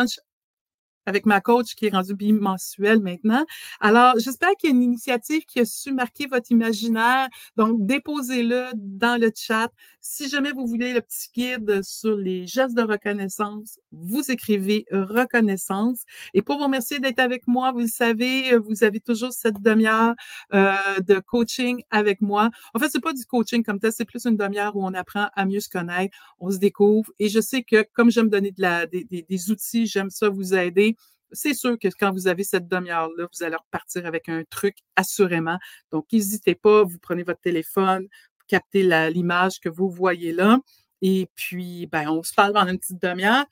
avec 1.06 1.26
ma 1.26 1.40
coach 1.40 1.74
qui 1.74 1.86
est 1.86 1.90
rendue 1.90 2.14
bimensuelle 2.14 3.00
maintenant. 3.00 3.44
Alors, 3.80 4.14
j'espère 4.18 4.50
qu'il 4.58 4.70
y 4.70 4.72
a 4.72 4.76
une 4.76 4.82
initiative 4.82 5.44
qui 5.46 5.60
a 5.60 5.64
su 5.64 5.92
marquer 5.92 6.26
votre 6.26 6.50
imaginaire. 6.50 7.28
Donc, 7.56 7.84
déposez-le 7.86 8.66
dans 8.74 9.20
le 9.20 9.30
chat. 9.34 9.70
Si 10.00 10.28
jamais 10.28 10.52
vous 10.52 10.66
voulez 10.66 10.92
le 10.92 11.00
petit 11.00 11.28
guide 11.34 11.82
sur 11.82 12.16
les 12.16 12.46
gestes 12.46 12.76
de 12.76 12.82
reconnaissance, 12.82 13.78
vous 13.92 14.30
écrivez 14.30 14.86
reconnaissance. 14.90 16.04
Et 16.34 16.42
pour 16.42 16.58
vous 16.58 16.64
remercier 16.64 16.98
d'être 16.98 17.18
avec 17.18 17.46
moi, 17.46 17.72
vous 17.72 17.80
le 17.80 17.86
savez, 17.86 18.56
vous 18.56 18.84
avez 18.84 19.00
toujours 19.00 19.32
cette 19.32 19.60
demi-heure 19.60 20.14
euh, 20.54 20.74
de 21.06 21.18
coaching 21.18 21.82
avec 21.90 22.20
moi. 22.20 22.50
En 22.74 22.78
fait, 22.78 22.88
c'est 22.90 23.00
pas 23.00 23.12
du 23.12 23.24
coaching 23.24 23.62
comme 23.62 23.78
tel, 23.78 23.92
c'est 23.92 24.04
plus 24.04 24.24
une 24.26 24.36
demi-heure 24.36 24.76
où 24.76 24.84
on 24.84 24.94
apprend 24.94 25.28
à 25.34 25.44
mieux 25.44 25.60
se 25.60 25.68
connaître, 25.68 26.16
on 26.38 26.50
se 26.50 26.58
découvre. 26.58 27.10
Et 27.18 27.28
je 27.28 27.40
sais 27.40 27.62
que 27.62 27.84
comme 27.92 28.10
j'aime 28.10 28.28
donner 28.28 28.52
de 28.52 28.62
la, 28.62 28.86
des, 28.86 29.04
des 29.04 29.50
outils, 29.50 29.86
j'aime 29.86 30.10
ça 30.10 30.28
vous 30.28 30.54
aider 30.54 30.96
c'est 31.32 31.54
sûr 31.54 31.78
que 31.78 31.88
quand 31.98 32.12
vous 32.12 32.28
avez 32.28 32.44
cette 32.44 32.68
demi-heure-là, 32.68 33.26
vous 33.32 33.44
allez 33.44 33.56
repartir 33.56 34.06
avec 34.06 34.28
un 34.28 34.42
truc 34.48 34.76
assurément. 34.96 35.58
Donc, 35.90 36.06
n'hésitez 36.12 36.54
pas, 36.54 36.82
vous 36.84 36.98
prenez 36.98 37.22
votre 37.22 37.40
téléphone, 37.40 38.06
captez 38.48 38.82
l'image 39.10 39.60
que 39.60 39.68
vous 39.68 39.90
voyez 39.90 40.32
là. 40.32 40.58
Et 41.02 41.28
puis, 41.34 41.86
ben, 41.86 42.08
on 42.10 42.22
se 42.22 42.34
parle 42.34 42.52
dans 42.52 42.66
une 42.66 42.78
petite 42.78 43.00
demi-heure. 43.00 43.46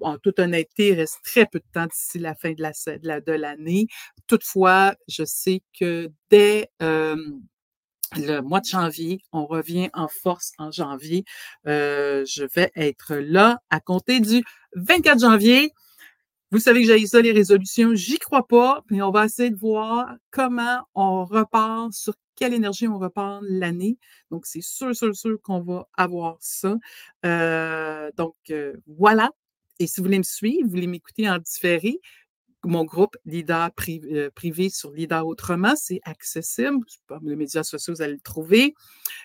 En 0.00 0.18
toute 0.18 0.38
honnêteté, 0.38 0.88
il 0.88 0.94
reste 0.94 1.18
très 1.24 1.46
peu 1.46 1.58
de 1.58 1.64
temps 1.72 1.86
d'ici 1.86 2.18
la 2.18 2.34
fin 2.34 2.52
de 2.52 2.60
l'année. 2.60 3.00
La, 3.02 3.20
de 3.20 3.32
l'année. 3.32 3.86
Toutefois, 4.26 4.94
je 5.08 5.24
sais 5.24 5.62
que 5.78 6.10
dès 6.30 6.70
euh, 6.82 7.16
le 8.16 8.40
mois 8.40 8.60
de 8.60 8.66
janvier, 8.66 9.22
on 9.32 9.46
revient 9.46 9.88
en 9.94 10.08
force 10.08 10.52
en 10.58 10.70
janvier. 10.70 11.24
Euh, 11.66 12.24
je 12.26 12.44
vais 12.54 12.70
être 12.76 13.14
là 13.14 13.58
à 13.70 13.80
compter 13.80 14.20
du 14.20 14.44
24 14.74 15.20
janvier. 15.20 15.72
Vous 16.52 16.60
savez 16.60 16.82
que 16.82 16.86
j'ai 16.86 17.06
ça, 17.06 17.20
les 17.20 17.32
résolutions. 17.32 17.94
J'y 17.94 18.18
crois 18.18 18.46
pas, 18.46 18.84
mais 18.90 19.02
on 19.02 19.10
va 19.10 19.24
essayer 19.24 19.50
de 19.50 19.56
voir 19.56 20.14
comment 20.30 20.80
on 20.94 21.24
repart, 21.24 21.92
sur 21.92 22.14
quelle 22.36 22.54
énergie 22.54 22.86
on 22.86 22.98
repart 22.98 23.42
l'année. 23.42 23.98
Donc, 24.30 24.46
c'est 24.46 24.62
sûr, 24.62 24.94
sûr, 24.94 25.14
sûr 25.16 25.38
qu'on 25.42 25.60
va 25.60 25.88
avoir 25.96 26.36
ça. 26.40 26.76
Euh, 27.24 28.10
donc, 28.16 28.36
euh, 28.50 28.74
voilà. 28.86 29.30
Et 29.78 29.86
si 29.86 30.00
vous 30.00 30.04
voulez 30.04 30.18
me 30.18 30.22
suivre, 30.22 30.62
vous 30.64 30.70
voulez 30.70 30.86
m'écouter 30.86 31.28
en 31.28 31.38
différé, 31.38 32.00
mon 32.66 32.84
groupe 32.84 33.16
Leader 33.24 33.70
euh, 33.88 34.30
privé, 34.34 34.70
sur 34.70 34.90
Leader 34.90 35.26
Autrement, 35.26 35.74
c'est 35.76 36.00
accessible. 36.04 36.84
Les 37.22 37.36
médias 37.36 37.62
sociaux, 37.62 37.94
vous 37.94 38.02
allez 38.02 38.14
le 38.14 38.20
trouver. 38.20 38.74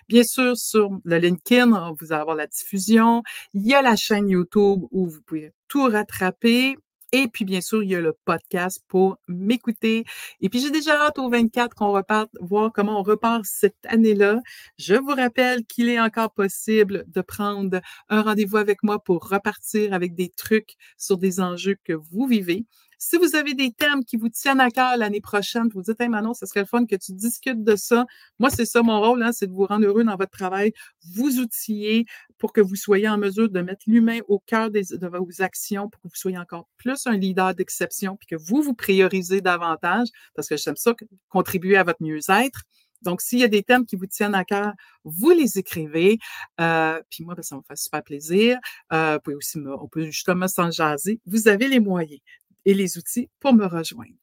Bien 0.08 0.24
sûr, 0.24 0.56
sur 0.56 0.90
le 1.04 1.18
LinkedIn, 1.18 1.94
vous 2.00 2.12
allez 2.12 2.20
avoir 2.20 2.36
la 2.36 2.46
diffusion. 2.46 3.22
Il 3.54 3.66
y 3.66 3.74
a 3.74 3.82
la 3.82 3.96
chaîne 3.96 4.28
YouTube 4.28 4.82
où 4.90 5.06
vous 5.06 5.22
pouvez 5.22 5.52
tout 5.68 5.84
rattraper. 5.84 6.76
Et 7.12 7.28
puis, 7.28 7.44
bien 7.44 7.60
sûr, 7.60 7.82
il 7.82 7.90
y 7.90 7.94
a 7.94 8.00
le 8.00 8.16
podcast 8.24 8.82
pour 8.88 9.18
m'écouter. 9.28 10.04
Et 10.40 10.48
puis, 10.48 10.60
j'ai 10.60 10.70
déjà 10.70 10.98
hâte 10.98 11.18
au 11.18 11.28
24 11.28 11.74
qu'on 11.74 11.92
reparte, 11.92 12.30
voir 12.40 12.72
comment 12.72 12.98
on 13.00 13.02
repart 13.02 13.44
cette 13.44 13.76
année-là. 13.86 14.40
Je 14.78 14.94
vous 14.94 15.14
rappelle 15.14 15.64
qu'il 15.66 15.90
est 15.90 16.00
encore 16.00 16.32
possible 16.32 17.04
de 17.08 17.20
prendre 17.20 17.80
un 18.08 18.22
rendez-vous 18.22 18.56
avec 18.56 18.82
moi 18.82 18.98
pour 18.98 19.28
repartir 19.28 19.92
avec 19.92 20.14
des 20.14 20.30
trucs 20.30 20.74
sur 20.96 21.18
des 21.18 21.40
enjeux 21.40 21.76
que 21.84 21.92
vous 21.92 22.26
vivez. 22.26 22.64
Si 23.04 23.16
vous 23.16 23.34
avez 23.34 23.54
des 23.54 23.72
thèmes 23.72 24.04
qui 24.04 24.16
vous 24.16 24.28
tiennent 24.28 24.60
à 24.60 24.70
cœur 24.70 24.96
l'année 24.96 25.20
prochaine, 25.20 25.68
vous 25.74 25.82
dites, 25.82 26.00
hey 26.00 26.08
Manon, 26.08 26.34
ce 26.34 26.46
serait 26.46 26.60
le 26.60 26.66
fun 26.66 26.86
que 26.86 26.94
tu 26.94 27.12
discutes 27.12 27.64
de 27.64 27.74
ça. 27.74 28.06
Moi, 28.38 28.48
c'est 28.48 28.64
ça 28.64 28.80
mon 28.80 29.00
rôle, 29.00 29.24
hein, 29.24 29.32
c'est 29.32 29.48
de 29.48 29.52
vous 29.52 29.66
rendre 29.66 29.84
heureux 29.84 30.04
dans 30.04 30.14
votre 30.14 30.30
travail, 30.30 30.72
vous 31.12 31.40
outiller 31.40 32.06
pour 32.38 32.52
que 32.52 32.60
vous 32.60 32.76
soyez 32.76 33.08
en 33.08 33.18
mesure 33.18 33.48
de 33.48 33.60
mettre 33.60 33.82
l'humain 33.88 34.20
au 34.28 34.38
cœur 34.38 34.70
de 34.70 35.08
vos 35.08 35.42
actions, 35.42 35.88
pour 35.88 36.00
que 36.00 36.06
vous 36.06 36.14
soyez 36.14 36.38
encore 36.38 36.68
plus 36.76 37.04
un 37.08 37.16
leader 37.16 37.56
d'exception, 37.56 38.16
puis 38.16 38.28
que 38.28 38.36
vous 38.36 38.62
vous 38.62 38.74
priorisez 38.74 39.40
davantage, 39.40 40.06
parce 40.36 40.46
que 40.46 40.56
j'aime 40.56 40.76
ça, 40.76 40.94
contribuer 41.28 41.78
à 41.78 41.82
votre 41.82 42.04
mieux-être. 42.04 42.62
Donc, 43.02 43.20
s'il 43.20 43.40
y 43.40 43.44
a 43.44 43.48
des 43.48 43.64
thèmes 43.64 43.84
qui 43.84 43.96
vous 43.96 44.06
tiennent 44.06 44.36
à 44.36 44.44
cœur, 44.44 44.74
vous 45.02 45.30
les 45.30 45.58
écrivez. 45.58 46.18
Euh, 46.60 47.00
puis 47.10 47.24
moi, 47.24 47.34
ben, 47.34 47.42
ça 47.42 47.56
me 47.56 47.62
fait 47.66 47.76
super 47.76 48.04
plaisir. 48.04 48.58
Euh, 48.92 49.18
aussi, 49.26 49.58
on 49.58 49.88
peut 49.88 50.04
justement 50.04 50.46
s'en 50.46 50.70
jaser. 50.70 51.20
Vous 51.26 51.48
avez 51.48 51.66
les 51.66 51.80
moyens 51.80 52.20
et 52.64 52.74
les 52.74 52.98
outils 52.98 53.28
pour 53.40 53.54
me 53.54 53.66
rejoindre. 53.66 54.14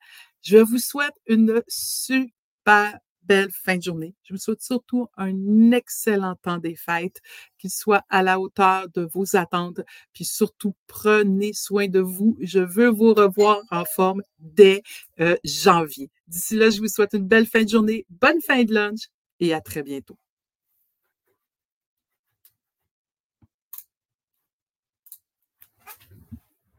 Je 0.42 0.58
vous 0.58 0.78
souhaite 0.78 1.16
une 1.28 1.62
super 1.68 2.98
belle 3.24 3.52
fin 3.52 3.78
de 3.78 3.84
journée. 3.84 4.16
Je 4.24 4.34
vous 4.34 4.40
souhaite 4.40 4.62
surtout 4.62 5.08
un 5.16 5.72
excellent 5.72 6.36
temps 6.36 6.58
des 6.58 6.76
fêtes, 6.76 7.22
qu'il 7.58 7.70
soit 7.70 8.04
à 8.10 8.24
la 8.24 8.40
hauteur 8.40 8.88
de 8.96 9.08
vos 9.14 9.36
attentes, 9.36 9.82
puis 10.14 10.26
surtout 10.26 10.76
prenez 10.88 11.54
soin 11.54 11.88
de 11.88 12.00
vous. 12.00 12.38
Je 12.42 12.60
veux 12.60 12.90
vous 12.90 13.14
revoir 13.14 13.62
en 13.70 13.86
forme 13.86 14.24
dès 14.40 14.82
euh, 15.20 15.36
janvier. 15.44 16.10
D'ici 16.28 16.56
là, 16.56 16.70
je 16.70 16.80
vous 16.80 16.88
souhaite 16.88 17.14
une 17.14 17.28
belle 17.28 17.46
fin 17.46 17.64
de 17.64 17.70
journée, 17.70 18.06
bonne 18.10 18.42
fin 18.42 18.64
de 18.64 18.74
lunch 18.74 19.10
et 19.40 19.54
à 19.54 19.62
très 19.62 19.84
bientôt. 19.84 20.18